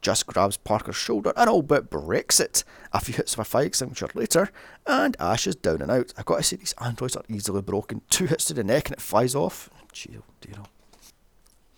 just 0.00 0.26
grabs 0.26 0.56
Parker's 0.56 0.94
shoulder 0.94 1.32
and 1.36 1.50
all 1.50 1.62
but 1.62 1.90
breaks 1.90 2.38
it. 2.38 2.62
A 2.92 3.00
few 3.00 3.14
hits 3.14 3.32
of 3.32 3.40
a 3.40 3.44
fire 3.44 3.64
extinguisher 3.64 4.08
later, 4.14 4.50
and 4.86 5.16
Ash 5.18 5.48
is 5.48 5.56
down 5.56 5.82
and 5.82 5.90
out. 5.90 6.14
I've 6.16 6.26
got 6.26 6.36
to 6.36 6.42
say, 6.44 6.56
these 6.56 6.74
androids 6.80 7.16
are 7.16 7.24
easily 7.28 7.60
broken. 7.60 8.02
Two 8.08 8.26
hits 8.26 8.44
to 8.46 8.54
the 8.54 8.62
neck 8.62 8.86
and 8.86 8.96
it 8.96 9.02
flies 9.02 9.34
off. 9.34 9.68
Gee, 9.92 10.16
oh 10.16 10.22
dear. 10.40 10.62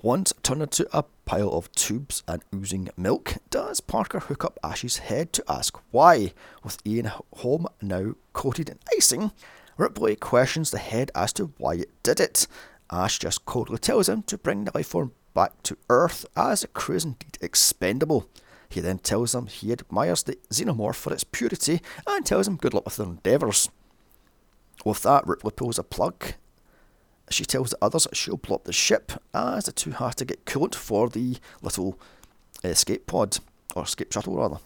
Once 0.02 0.34
turned 0.42 0.62
into 0.62 0.88
a 0.96 1.04
pile 1.30 1.52
of 1.52 1.70
tubes 1.70 2.24
and 2.26 2.42
oozing 2.52 2.88
milk, 2.96 3.36
does 3.50 3.80
Parker 3.80 4.18
hook 4.18 4.44
up 4.44 4.58
Ash's 4.64 4.98
head 4.98 5.32
to 5.34 5.44
ask 5.48 5.78
why? 5.92 6.32
With 6.64 6.84
Ian 6.84 7.12
Holm 7.36 7.68
now 7.80 8.14
coated 8.32 8.68
in 8.68 8.80
icing, 8.96 9.30
Ripley 9.76 10.16
questions 10.16 10.72
the 10.72 10.78
head 10.78 11.12
as 11.14 11.32
to 11.34 11.52
why 11.56 11.74
it 11.74 12.02
did 12.02 12.18
it. 12.18 12.48
Ash 12.90 13.20
just 13.20 13.44
coldly 13.44 13.78
tells 13.78 14.08
him 14.08 14.24
to 14.24 14.36
bring 14.36 14.64
the 14.64 14.72
life 14.74 14.88
form 14.88 15.12
back 15.32 15.62
to 15.62 15.78
Earth 15.88 16.26
as 16.36 16.64
a 16.64 16.66
crew 16.66 16.96
is 16.96 17.04
indeed 17.04 17.38
expendable. 17.40 18.26
He 18.68 18.80
then 18.80 18.98
tells 18.98 19.30
them 19.30 19.46
he 19.46 19.70
admires 19.70 20.24
the 20.24 20.36
xenomorph 20.50 20.96
for 20.96 21.12
its 21.12 21.22
purity 21.22 21.80
and 22.08 22.26
tells 22.26 22.48
him 22.48 22.56
good 22.56 22.74
luck 22.74 22.86
with 22.86 22.96
their 22.96 23.06
endeavours. 23.06 23.70
With 24.84 25.04
that, 25.04 25.28
Ripley 25.28 25.52
pulls 25.52 25.78
a 25.78 25.84
plug. 25.84 26.34
She 27.30 27.44
tells 27.44 27.70
the 27.70 27.78
others 27.80 28.06
she'll 28.12 28.36
blow 28.36 28.56
up 28.56 28.64
the 28.64 28.72
ship 28.72 29.12
ah, 29.32 29.56
as 29.56 29.64
the 29.64 29.72
two 29.72 29.92
have 29.92 30.16
to 30.16 30.24
get 30.24 30.44
coolant 30.44 30.74
for 30.74 31.08
the 31.08 31.38
little 31.62 31.98
escape 32.64 33.06
pod, 33.06 33.38
or 33.74 33.84
escape 33.84 34.12
shuttle 34.12 34.36
rather. 34.36 34.58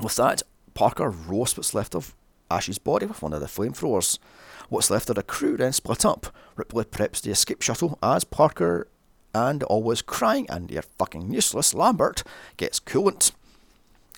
With 0.00 0.16
that, 0.16 0.42
Parker 0.74 1.08
roasts 1.08 1.56
what's 1.56 1.74
left 1.74 1.94
of 1.94 2.14
Ash's 2.50 2.78
body 2.78 3.06
with 3.06 3.22
one 3.22 3.32
of 3.32 3.40
the 3.40 3.46
flamethrowers. 3.46 4.18
What's 4.68 4.90
left 4.90 5.08
of 5.08 5.16
the 5.16 5.22
crew 5.22 5.56
then 5.56 5.72
split 5.72 6.04
up. 6.04 6.26
Ripley 6.54 6.84
preps 6.84 7.22
the 7.22 7.30
escape 7.30 7.62
shuttle 7.62 7.98
as 8.02 8.24
Parker 8.24 8.88
and 9.34 9.62
always 9.64 10.02
crying 10.02 10.46
and 10.48 10.70
you're 10.70 10.82
fucking 10.82 11.32
useless, 11.32 11.74
Lambert 11.74 12.22
gets 12.56 12.80
coolant. 12.80 13.32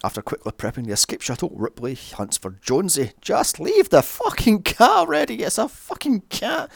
After 0.04 0.22
quickly 0.22 0.52
prepping 0.52 0.86
the 0.86 0.92
escape 0.92 1.22
shuttle, 1.22 1.52
Ripley 1.54 1.94
hunts 1.94 2.38
for 2.38 2.56
Jonesy. 2.62 3.12
Just 3.20 3.58
leave 3.58 3.90
the 3.90 4.02
fucking 4.02 4.62
car 4.62 5.08
ready. 5.08 5.42
It's 5.42 5.58
a 5.58 5.68
fucking 5.68 6.22
cat. 6.28 6.70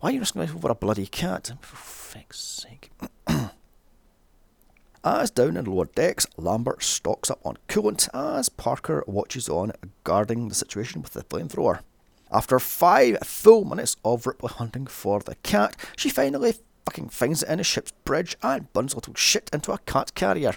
Why 0.00 0.10
are 0.10 0.12
you 0.12 0.20
risking 0.20 0.42
life 0.42 0.54
over 0.54 0.68
a 0.70 0.74
bloody 0.74 1.06
cat? 1.06 1.52
For 1.60 1.76
fuck's 1.76 2.38
sake. 2.38 2.90
as 5.04 5.30
down 5.30 5.56
in 5.56 5.64
lower 5.64 5.86
decks, 5.86 6.26
Lambert 6.36 6.82
stocks 6.82 7.30
up 7.30 7.40
on 7.44 7.56
coolant 7.68 8.08
as 8.12 8.48
Parker 8.50 9.02
watches 9.06 9.48
on, 9.48 9.72
guarding 10.04 10.48
the 10.48 10.54
situation 10.54 11.00
with 11.00 11.12
the 11.12 11.24
flamethrower. 11.24 11.80
After 12.30 12.58
five 12.58 13.18
full 13.22 13.64
minutes 13.64 13.96
of 14.04 14.26
Ripley 14.26 14.52
hunting 14.52 14.86
for 14.86 15.20
the 15.20 15.36
cat, 15.36 15.76
she 15.96 16.10
finally 16.10 16.54
fucking 16.84 17.08
finds 17.08 17.42
it 17.42 17.48
in 17.48 17.60
a 17.60 17.64
ship's 17.64 17.92
bridge 18.04 18.36
and 18.42 18.70
burns 18.72 18.94
little 18.94 19.14
shit 19.14 19.48
into 19.52 19.72
a 19.72 19.78
cat 19.78 20.14
carrier. 20.14 20.56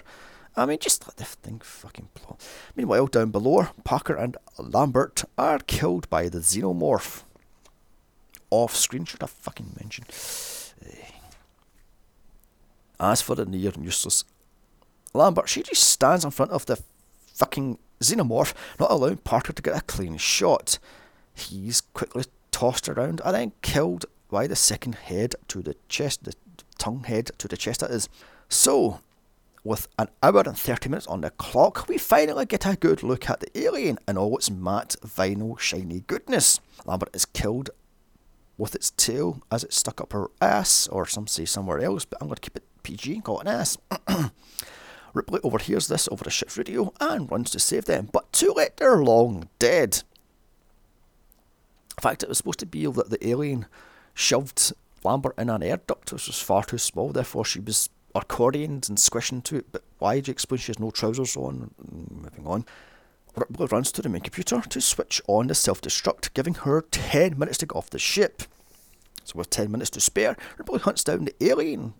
I 0.56 0.66
mean, 0.66 0.78
just 0.80 1.06
let 1.06 1.16
the 1.16 1.24
thing 1.24 1.60
fucking 1.64 2.08
blow. 2.14 2.36
Meanwhile, 2.76 3.06
down 3.06 3.30
below, 3.30 3.68
Parker 3.84 4.16
and 4.16 4.36
Lambert 4.58 5.24
are 5.38 5.60
killed 5.60 6.10
by 6.10 6.28
the 6.28 6.40
xenomorph. 6.40 7.22
Off 8.50 8.74
screen, 8.74 9.04
should 9.04 9.22
I 9.22 9.26
fucking 9.26 9.74
mention? 9.80 10.04
Eh. 10.84 11.06
As 12.98 13.22
for 13.22 13.34
the 13.34 13.46
near 13.46 13.72
useless 13.80 14.24
Lambert, 15.12 15.48
she 15.48 15.62
just 15.62 15.82
stands 15.82 16.24
in 16.24 16.30
front 16.30 16.52
of 16.52 16.66
the 16.66 16.80
fucking 17.34 17.78
xenomorph, 18.00 18.54
not 18.78 18.90
allowing 18.90 19.16
Parker 19.18 19.52
to 19.52 19.62
get 19.62 19.76
a 19.76 19.80
clean 19.82 20.16
shot. 20.16 20.78
he's 21.34 21.80
quickly 21.80 22.24
tossed 22.50 22.88
around 22.88 23.20
and 23.24 23.34
then 23.34 23.52
killed 23.62 24.04
by 24.30 24.46
the 24.46 24.56
second 24.56 24.94
head 24.94 25.34
to 25.48 25.62
the 25.62 25.74
chest, 25.88 26.24
the 26.24 26.34
tongue 26.78 27.04
head 27.04 27.30
to 27.38 27.48
the 27.48 27.56
chest, 27.56 27.80
that 27.80 27.90
is. 27.90 28.08
So, 28.48 29.00
with 29.64 29.88
an 29.98 30.08
hour 30.22 30.42
and 30.46 30.58
30 30.58 30.88
minutes 30.88 31.06
on 31.06 31.22
the 31.22 31.30
clock, 31.30 31.88
we 31.88 31.98
finally 31.98 32.46
get 32.46 32.66
a 32.66 32.76
good 32.76 33.02
look 33.02 33.28
at 33.28 33.40
the 33.40 33.58
alien 33.58 33.98
in 34.06 34.16
all 34.16 34.36
its 34.36 34.50
matte, 34.50 34.96
vinyl, 35.04 35.58
shiny 35.58 36.00
goodness. 36.06 36.60
Lambert 36.84 37.14
is 37.14 37.24
killed 37.24 37.70
with 38.60 38.74
its 38.74 38.90
tail 38.90 39.42
as 39.50 39.64
it 39.64 39.72
stuck 39.72 40.00
up 40.00 40.12
her 40.12 40.30
ass, 40.40 40.86
or 40.88 41.06
some 41.06 41.26
say 41.26 41.46
somewhere 41.46 41.80
else, 41.80 42.04
but 42.04 42.18
I'm 42.20 42.28
going 42.28 42.36
to 42.36 42.40
keep 42.42 42.56
it 42.56 42.64
PG 42.82 43.14
and 43.14 43.24
call 43.24 43.40
it 43.40 43.46
an 43.46 43.54
ass. 43.54 43.78
Ripley 45.14 45.40
overhears 45.42 45.88
this 45.88 46.08
over 46.12 46.22
the 46.22 46.30
ship's 46.30 46.58
radio 46.58 46.92
and 47.00 47.30
runs 47.30 47.50
to 47.50 47.58
save 47.58 47.86
them, 47.86 48.10
but 48.12 48.32
too 48.32 48.52
late, 48.54 48.76
they're 48.76 49.02
long 49.02 49.48
dead. 49.58 50.02
In 51.98 52.02
fact, 52.02 52.22
it 52.22 52.28
was 52.28 52.38
supposed 52.38 52.60
to 52.60 52.66
be 52.66 52.86
that 52.86 53.10
the 53.10 53.26
alien 53.26 53.66
shoved 54.14 54.72
Lambert 55.02 55.38
in 55.38 55.48
an 55.48 55.62
air 55.62 55.80
duct, 55.86 56.12
which 56.12 56.26
was 56.26 56.40
far 56.40 56.62
too 56.62 56.78
small, 56.78 57.08
therefore 57.10 57.44
she 57.44 57.60
was 57.60 57.88
accordioned 58.14 58.88
and 58.88 58.98
squished 58.98 59.32
into 59.32 59.56
it. 59.56 59.72
But 59.72 59.82
why 59.98 60.16
did 60.16 60.28
you 60.28 60.32
explain 60.32 60.58
she 60.58 60.66
has 60.66 60.78
no 60.78 60.90
trousers 60.90 61.36
on? 61.36 61.70
Mm, 61.82 62.22
moving 62.22 62.46
on. 62.46 62.66
Ripley 63.40 63.66
runs 63.66 63.92
to 63.92 64.02
the 64.02 64.08
main 64.08 64.22
computer 64.22 64.60
to 64.60 64.80
switch 64.80 65.20
on 65.26 65.46
the 65.46 65.54
self 65.54 65.80
destruct, 65.80 66.34
giving 66.34 66.54
her 66.54 66.82
10 66.82 67.38
minutes 67.38 67.58
to 67.58 67.66
get 67.66 67.76
off 67.76 67.90
the 67.90 67.98
ship. 67.98 68.42
So, 69.24 69.38
with 69.38 69.50
10 69.50 69.70
minutes 69.70 69.90
to 69.90 70.00
spare, 70.00 70.36
Ripley 70.58 70.78
hunts 70.80 71.04
down 71.04 71.24
the 71.24 71.34
alien. 71.44 71.94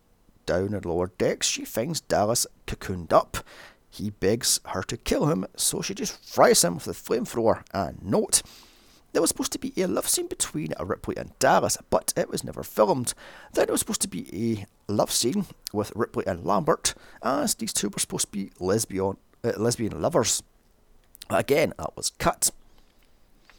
Down 0.47 0.75
in 0.75 0.83
lower 0.83 1.13
decks, 1.19 1.47
she 1.47 1.65
finds 1.65 2.01
Dallas 2.01 2.47
cocooned 2.67 3.13
up. 3.13 3.39
He 3.89 4.11
begs 4.11 4.61
her 4.67 4.83
to 4.85 4.97
kill 4.97 5.27
him, 5.27 5.47
so 5.57 5.83
she 5.83 5.95
just 5.95 6.25
fries 6.25 6.65
him 6.65 6.75
with 6.75 6.85
the 6.85 6.93
flamethrower. 6.93 7.63
And 7.73 8.03
note, 8.03 8.43
there 9.13 9.21
was 9.21 9.31
supposed 9.31 9.53
to 9.53 9.59
be 9.59 9.73
a 9.77 9.87
love 9.87 10.09
scene 10.09 10.29
between 10.29 10.73
Ripley 10.81 11.17
and 11.17 11.37
Dallas, 11.39 11.77
but 11.91 12.13
it 12.17 12.29
was 12.29 12.45
never 12.45 12.63
filmed. 12.63 13.15
Then 13.53 13.67
there 13.67 13.73
was 13.73 13.81
supposed 13.81 14.03
to 14.03 14.09
be 14.09 14.67
a 14.89 14.93
love 14.93 15.11
scene 15.11 15.47
with 15.73 15.93
Ripley 15.97 16.25
and 16.27 16.45
Lambert, 16.45 16.95
as 17.23 17.55
these 17.57 17.73
two 17.73 17.89
were 17.89 17.99
supposed 17.99 18.27
to 18.27 18.33
be 18.33 18.53
lesbian, 18.61 19.17
uh, 19.43 19.53
lesbian 19.57 20.01
lovers. 20.01 20.43
Again, 21.31 21.75
that 21.79 21.97
was 21.97 22.11
cut. 22.19 22.51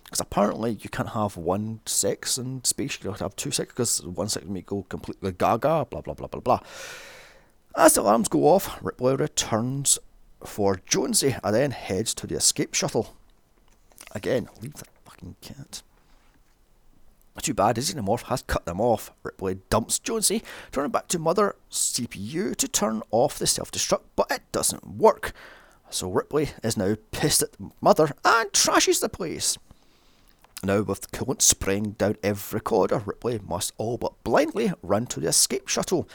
Because 0.03 0.19
apparently 0.19 0.77
you 0.81 0.89
can't 0.89 1.09
have 1.09 1.37
one 1.37 1.79
sex 1.85 2.37
in 2.37 2.63
space, 2.65 2.99
you 3.01 3.09
have 3.09 3.19
to 3.19 3.23
have 3.23 3.35
two 3.35 3.51
sex, 3.51 3.71
because 3.71 4.05
one 4.05 4.27
sex 4.27 4.45
may 4.45 4.61
go 4.61 4.83
completely 4.89 5.31
gaga, 5.31 5.87
blah 5.89 6.01
blah 6.01 6.13
blah 6.13 6.27
blah 6.27 6.41
blah. 6.41 6.59
As 7.75 7.93
the 7.93 8.01
alarms 8.01 8.27
go 8.27 8.47
off, 8.47 8.77
Ripley 8.83 9.15
returns 9.15 9.97
for 10.43 10.81
Jonesy 10.85 11.37
and 11.43 11.55
then 11.55 11.71
heads 11.71 12.13
to 12.15 12.27
the 12.27 12.35
escape 12.35 12.73
shuttle. 12.73 13.15
Again, 14.13 14.49
leave 14.61 14.73
that 14.73 14.89
fucking 15.05 15.35
cat. 15.41 15.81
Too 17.41 17.53
bad 17.53 17.77
xenomorph 17.77 18.23
has 18.23 18.43
cut 18.43 18.65
them 18.65 18.81
off. 18.81 19.11
Ripley 19.23 19.59
dumps 19.69 19.97
Jonesy, 19.97 20.43
turning 20.71 20.91
back 20.91 21.07
to 21.07 21.17
Mother 21.17 21.55
CPU 21.71 22.55
to 22.55 22.67
turn 22.67 23.01
off 23.09 23.39
the 23.39 23.47
self 23.47 23.71
destruct, 23.71 24.03
but 24.15 24.29
it 24.29 24.41
doesn't 24.51 24.97
work. 24.97 25.31
So 25.91 26.09
Ripley 26.09 26.49
is 26.63 26.77
now 26.77 26.95
pissed 27.11 27.43
at 27.43 27.49
Mother 27.81 28.11
and 28.23 28.49
trashes 28.51 29.01
the 29.01 29.09
place. 29.09 29.57
Now, 30.63 30.81
with 30.81 31.01
the 31.01 31.07
coolant 31.07 31.41
spraying 31.41 31.91
down 31.91 32.15
every 32.23 32.61
corridor, 32.61 33.01
Ripley 33.05 33.39
must 33.39 33.73
all 33.77 33.97
but 33.97 34.23
blindly 34.23 34.71
run 34.81 35.05
to 35.07 35.19
the 35.19 35.27
escape 35.27 35.67
shuttle. 35.67 36.07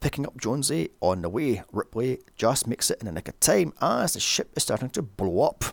Picking 0.00 0.24
up 0.24 0.40
Jonesy 0.40 0.90
on 1.00 1.22
the 1.22 1.28
way, 1.28 1.62
Ripley 1.72 2.20
just 2.36 2.66
makes 2.66 2.90
it 2.90 3.02
in 3.02 3.08
a 3.08 3.12
nick 3.12 3.28
of 3.28 3.38
time 3.40 3.72
as 3.82 4.14
the 4.14 4.20
ship 4.20 4.50
is 4.56 4.62
starting 4.62 4.90
to 4.90 5.02
blow 5.02 5.42
up. 5.42 5.64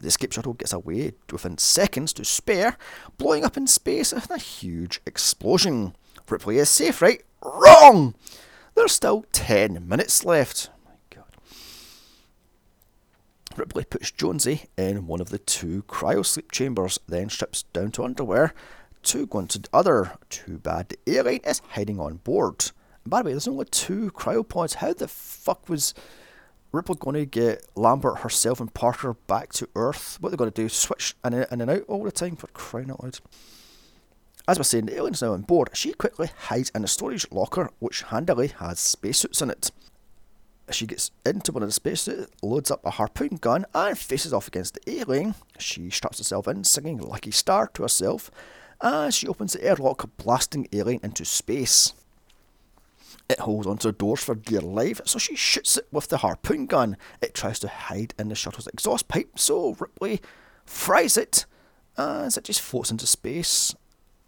The 0.00 0.08
escape 0.08 0.32
shuttle 0.32 0.54
gets 0.54 0.72
away 0.72 1.12
within 1.30 1.58
seconds 1.58 2.12
to 2.14 2.24
spare, 2.24 2.76
blowing 3.16 3.44
up 3.44 3.56
in 3.56 3.68
space 3.68 4.12
in 4.12 4.22
a 4.30 4.38
huge 4.38 5.00
explosion. 5.06 5.94
Ripley 6.28 6.58
is 6.58 6.70
safe, 6.70 7.00
right? 7.00 7.22
Wrong! 7.44 8.14
There's 8.74 8.92
still 8.92 9.24
10 9.32 9.86
minutes 9.86 10.24
left. 10.24 10.70
Ripley 13.56 13.84
puts 13.84 14.10
Jonesy 14.10 14.66
in 14.76 15.06
one 15.06 15.20
of 15.20 15.30
the 15.30 15.38
two 15.38 15.82
cryo 15.84 16.24
sleep 16.24 16.50
chambers, 16.52 16.98
then 17.08 17.28
strips 17.28 17.64
down 17.64 17.90
to 17.92 18.04
underwear 18.04 18.54
to 19.04 19.26
go 19.26 19.40
into 19.40 19.58
the 19.58 19.68
other. 19.72 20.12
Too 20.30 20.58
bad 20.58 20.88
the 20.88 20.98
alien 21.06 21.40
is 21.44 21.60
hiding 21.70 22.00
on 22.00 22.16
board. 22.18 22.70
And 23.04 23.10
by 23.10 23.22
the 23.22 23.26
way, 23.26 23.32
there's 23.32 23.48
only 23.48 23.66
two 23.66 24.10
cryopods. 24.12 24.74
How 24.74 24.92
the 24.92 25.08
fuck 25.08 25.68
was 25.68 25.94
Ripley 26.70 26.96
going 26.98 27.16
to 27.16 27.26
get 27.26 27.66
Lambert 27.74 28.20
herself 28.20 28.60
and 28.60 28.72
Parker 28.72 29.14
back 29.14 29.52
to 29.54 29.68
Earth? 29.74 30.18
What 30.20 30.28
are 30.28 30.30
they 30.30 30.36
going 30.36 30.52
to 30.52 30.62
do? 30.62 30.68
Switch 30.68 31.14
in 31.24 31.34
and, 31.34 31.46
in 31.50 31.60
and 31.60 31.70
out 31.70 31.84
all 31.88 32.04
the 32.04 32.12
time 32.12 32.36
for 32.36 32.46
crying 32.48 32.90
out 32.90 33.02
loud. 33.02 33.18
As 34.48 34.58
we're 34.58 34.64
saying, 34.64 34.86
the 34.86 34.96
alien's 34.96 35.22
now 35.22 35.34
on 35.34 35.42
board. 35.42 35.70
She 35.72 35.92
quickly 35.92 36.30
hides 36.46 36.70
in 36.74 36.82
a 36.82 36.88
storage 36.88 37.30
locker, 37.30 37.70
which 37.78 38.02
handily 38.02 38.48
has 38.48 38.80
spacesuits 38.80 39.40
in 39.40 39.50
it. 39.50 39.70
She 40.72 40.86
gets 40.86 41.10
into 41.24 41.52
one 41.52 41.62
of 41.62 41.68
the 41.68 41.72
spacesuits, 41.72 42.32
loads 42.42 42.70
up 42.70 42.84
a 42.84 42.90
harpoon 42.90 43.36
gun, 43.36 43.66
and 43.74 43.96
faces 43.96 44.32
off 44.32 44.48
against 44.48 44.74
the 44.74 45.00
alien. 45.00 45.34
She 45.58 45.90
straps 45.90 46.18
herself 46.18 46.48
in, 46.48 46.64
singing 46.64 46.98
Lucky 46.98 47.30
Star 47.30 47.68
to 47.74 47.82
herself, 47.82 48.30
as 48.80 49.14
she 49.14 49.28
opens 49.28 49.52
the 49.52 49.64
airlock, 49.64 50.08
blasting 50.16 50.68
alien 50.72 51.00
into 51.02 51.24
space. 51.24 51.94
It 53.28 53.40
holds 53.40 53.66
onto 53.66 53.88
the 53.88 53.92
doors 53.92 54.22
for 54.22 54.34
dear 54.34 54.60
life, 54.60 55.00
so 55.04 55.18
she 55.18 55.36
shoots 55.36 55.76
it 55.76 55.86
with 55.90 56.08
the 56.08 56.18
harpoon 56.18 56.66
gun. 56.66 56.96
It 57.20 57.34
tries 57.34 57.58
to 57.60 57.68
hide 57.68 58.14
in 58.18 58.28
the 58.28 58.34
shuttle's 58.34 58.66
exhaust 58.66 59.08
pipe, 59.08 59.38
so 59.38 59.76
Ripley 59.78 60.20
fries 60.66 61.16
it 61.16 61.46
as 61.96 62.36
it 62.36 62.44
just 62.44 62.60
floats 62.60 62.90
into 62.90 63.06
space. 63.06 63.74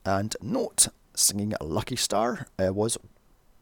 And 0.04 0.37
note, 0.40 0.88
singing 1.14 1.54
Lucky 1.61 1.96
Star 1.96 2.46
uh, 2.59 2.72
was 2.72 2.98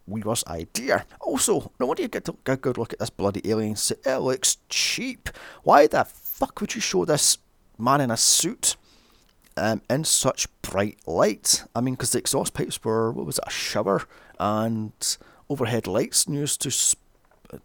Weaver's 0.07 0.45
idea. 0.47 1.07
Also, 1.21 1.73
no 1.79 1.87
wonder 1.87 2.03
you 2.03 2.09
get, 2.09 2.29
a 2.29 2.57
good 2.57 2.79
look 2.79 2.93
at 2.93 2.99
this 2.99 3.11
bloody 3.11 3.41
alien 3.49 3.77
say, 3.77 3.97
it 4.05 4.19
looks 4.19 4.59
cheap. 4.69 5.29
Why 5.63 5.87
the 5.87 6.05
fuck 6.05 6.61
would 6.61 6.75
you 6.75 6.81
show 6.81 7.05
this 7.05 7.39
man 7.79 8.01
in 8.01 8.11
a 8.11 8.17
suit 8.17 8.77
um, 9.57 9.83
in 9.89 10.05
such 10.05 10.49
bright 10.63 10.99
light? 11.07 11.65
I 11.75 11.81
mean, 11.81 11.95
because 11.95 12.13
the 12.13 12.19
exhaust 12.19 12.55
pipes 12.55 12.83
were, 12.83 13.13
what 13.13 13.27
was 13.27 13.39
it, 13.39 13.45
a 13.47 13.51
shower 13.51 14.03
and 14.39 14.93
overhead 15.49 15.87
lights 15.87 16.27
used 16.29 16.61
to 16.63 16.97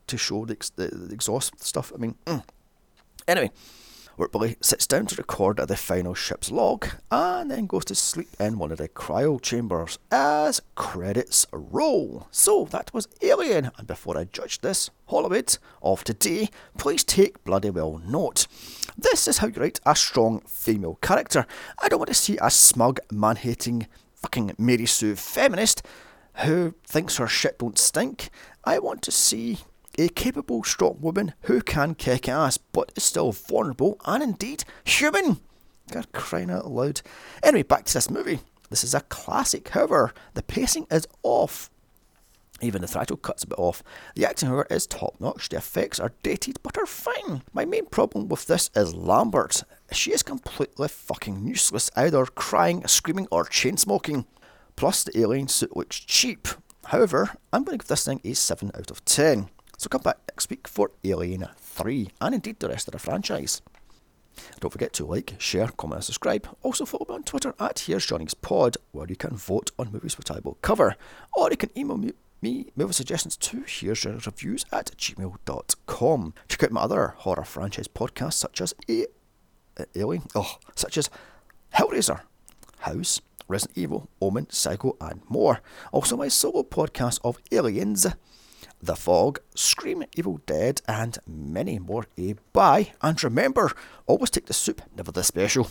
to 0.08 0.17
show 0.17 0.45
the, 0.45 0.58
the, 0.76 0.88
the 0.88 1.13
exhaust 1.13 1.63
stuff. 1.63 1.91
I 1.93 1.97
mean, 1.97 2.15
mm. 2.26 2.43
anyway, 3.28 3.52
Ripley 4.17 4.58
sits 4.62 4.88
down 4.88 5.06
to 5.06 5.15
record 5.15 5.58
the 5.58 5.77
final 5.77 6.15
ship's 6.15 6.49
log 6.49 6.88
and 7.12 7.51
then 7.51 7.67
goes 7.67 7.86
to 7.86 7.95
sleep 7.95 8.30
in 8.39 8.58
one 8.58 8.71
of 8.71 8.80
the 8.80 8.89
cryo 8.89 9.39
chambers 9.39 9.99
as 10.12 10.60
credits 10.73 11.45
roll. 11.51 12.27
So 12.32 12.65
that 12.71 12.91
was 12.95 13.08
Alien, 13.21 13.69
and 13.77 13.86
before 13.86 14.17
I 14.17 14.23
judge 14.23 14.62
this 14.62 14.89
Hollywood 15.06 15.58
of 15.84 16.03
today, 16.03 16.49
please 16.80 17.03
take 17.03 17.43
bloody 17.43 17.69
well 17.69 18.01
note. 18.08 18.47
This 18.97 19.27
is 19.27 19.38
how 19.38 19.47
you 19.47 19.62
write 19.62 19.80
a 19.86 19.95
strong 19.95 20.39
female 20.47 20.95
character. 20.95 21.45
I 21.77 21.88
don't 21.88 21.99
want 21.99 22.10
to 22.10 22.15
see 22.15 22.39
a 22.41 22.49
smug, 22.49 22.99
man 23.12 23.36
hating, 23.36 23.86
fucking 24.15 24.56
Mary 24.58 24.88
Sue 24.88 25.15
feminist 25.15 25.84
who 26.38 26.73
thinks 26.84 27.17
her 27.17 27.27
shit 27.27 27.60
don't 27.60 27.77
stink. 27.77 28.30
I 28.63 28.80
want 28.80 29.01
to 29.03 29.12
see 29.12 29.60
a 29.97 30.10
capable, 30.10 30.63
strong 30.63 30.97
woman 30.99 31.33
who 31.41 31.62
can 31.62 31.95
kick 31.95 32.29
ass 32.29 32.57
but 32.57 32.91
is 32.95 33.03
still 33.03 33.31
vulnerable 33.31 33.99
and 34.05 34.21
indeed 34.21 34.63
human. 34.83 35.39
God 35.91 36.12
crying 36.12 36.51
out 36.51 36.69
loud. 36.69 37.01
Anyway, 37.41 37.63
back 37.63 37.86
to 37.86 37.93
this 37.93 38.10
movie. 38.10 38.39
This 38.69 38.83
is 38.83 38.93
a 38.93 39.01
classic, 39.01 39.69
however, 39.69 40.13
the 40.33 40.43
pacing 40.43 40.88
is 40.91 41.07
off. 41.23 41.69
Even 42.60 42.81
the 42.81 42.88
throttle 42.88 43.17
cut's 43.17 43.43
a 43.43 43.47
bit 43.47 43.60
off. 43.60 43.83
The 44.15 44.25
acting, 44.25 44.49
however, 44.49 44.67
is 44.69 44.88
top 44.88 45.15
notch. 45.19 45.49
The 45.49 45.57
effects 45.57 45.99
are 45.99 46.13
dated 46.23 46.57
but 46.63 46.77
are 46.77 46.88
fine. 46.88 47.43
My 47.53 47.65
main 47.65 47.86
problem 47.86 48.27
with 48.27 48.47
this 48.47 48.71
is 48.75 48.95
Lambert. 48.95 49.63
She 49.91 50.12
is 50.12 50.23
completely 50.23 50.88
fucking 50.88 51.45
useless, 51.45 51.91
either 51.95 52.25
crying, 52.25 52.86
screaming, 52.88 53.27
or 53.31 53.45
chain 53.45 53.77
smoking. 53.77 54.25
Plus, 54.75 55.03
the 55.03 55.17
alien 55.19 55.47
suit 55.47 55.77
looks 55.77 55.99
cheap. 55.99 56.47
However, 56.86 57.31
I'm 57.53 57.63
going 57.63 57.77
to 57.77 57.83
give 57.83 57.89
this 57.89 58.05
thing 58.05 58.21
a 58.23 58.33
7 58.33 58.71
out 58.73 58.91
of 58.91 59.05
10. 59.05 59.49
So 59.77 59.89
come 59.89 60.01
back 60.01 60.17
next 60.29 60.49
week 60.49 60.67
for 60.67 60.91
Alien 61.03 61.47
3 61.57 62.09
and 62.19 62.33
indeed 62.35 62.59
the 62.59 62.69
rest 62.69 62.87
of 62.87 62.93
the 62.93 62.99
franchise. 62.99 63.61
Don't 64.59 64.71
forget 64.71 64.93
to 64.93 65.05
like, 65.05 65.35
share, 65.37 65.67
comment, 65.67 65.97
and 65.97 66.03
subscribe. 66.03 66.47
Also 66.63 66.85
follow 66.85 67.05
me 67.07 67.15
on 67.15 67.23
Twitter 67.23 67.53
at 67.59 67.79
Here's 67.79 68.05
Johnny's 68.05 68.33
Pod, 68.33 68.77
where 68.91 69.07
you 69.07 69.15
can 69.15 69.35
vote 69.35 69.71
on 69.77 69.91
movies 69.91 70.17
which 70.17 70.31
I 70.31 70.39
will 70.43 70.57
cover. 70.61 70.95
Or 71.35 71.49
you 71.51 71.57
can 71.57 71.69
email 71.77 71.97
me, 71.97 72.13
me 72.41 72.67
movie 72.75 72.93
suggestions 72.93 73.37
to 73.37 73.63
Here's 73.67 73.99
Johnny's 73.99 74.25
Reviews 74.25 74.65
at 74.71 74.91
gmail.com. 74.97 76.33
Check 76.49 76.63
out 76.63 76.71
my 76.71 76.81
other 76.81 77.07
horror 77.17 77.45
franchise 77.45 77.87
podcasts 77.87 78.33
such 78.33 78.61
as 78.61 78.73
A- 78.89 79.05
uh, 79.79 79.85
Alien, 79.95 80.23
oh, 80.33 80.57
such 80.75 80.97
as 80.97 81.09
Hellraiser, 81.75 82.21
House, 82.79 83.21
Resident 83.47 83.77
Evil, 83.77 84.09
Omen, 84.21 84.49
Psycho, 84.49 84.97
and 84.99 85.21
more. 85.29 85.61
Also 85.91 86.17
my 86.17 86.27
solo 86.27 86.63
podcast 86.63 87.19
of 87.23 87.37
Aliens 87.51 88.07
the 88.81 88.95
Fog, 88.95 89.39
Scream, 89.55 90.03
Evil 90.15 90.39
Dead, 90.45 90.81
and 90.87 91.17
many 91.27 91.79
more. 91.79 92.05
A 92.17 92.35
bye, 92.53 92.93
and 93.01 93.23
remember, 93.23 93.71
always 94.05 94.29
take 94.29 94.45
the 94.45 94.53
soup, 94.53 94.81
never 94.95 95.11
the 95.11 95.23
special. 95.23 95.69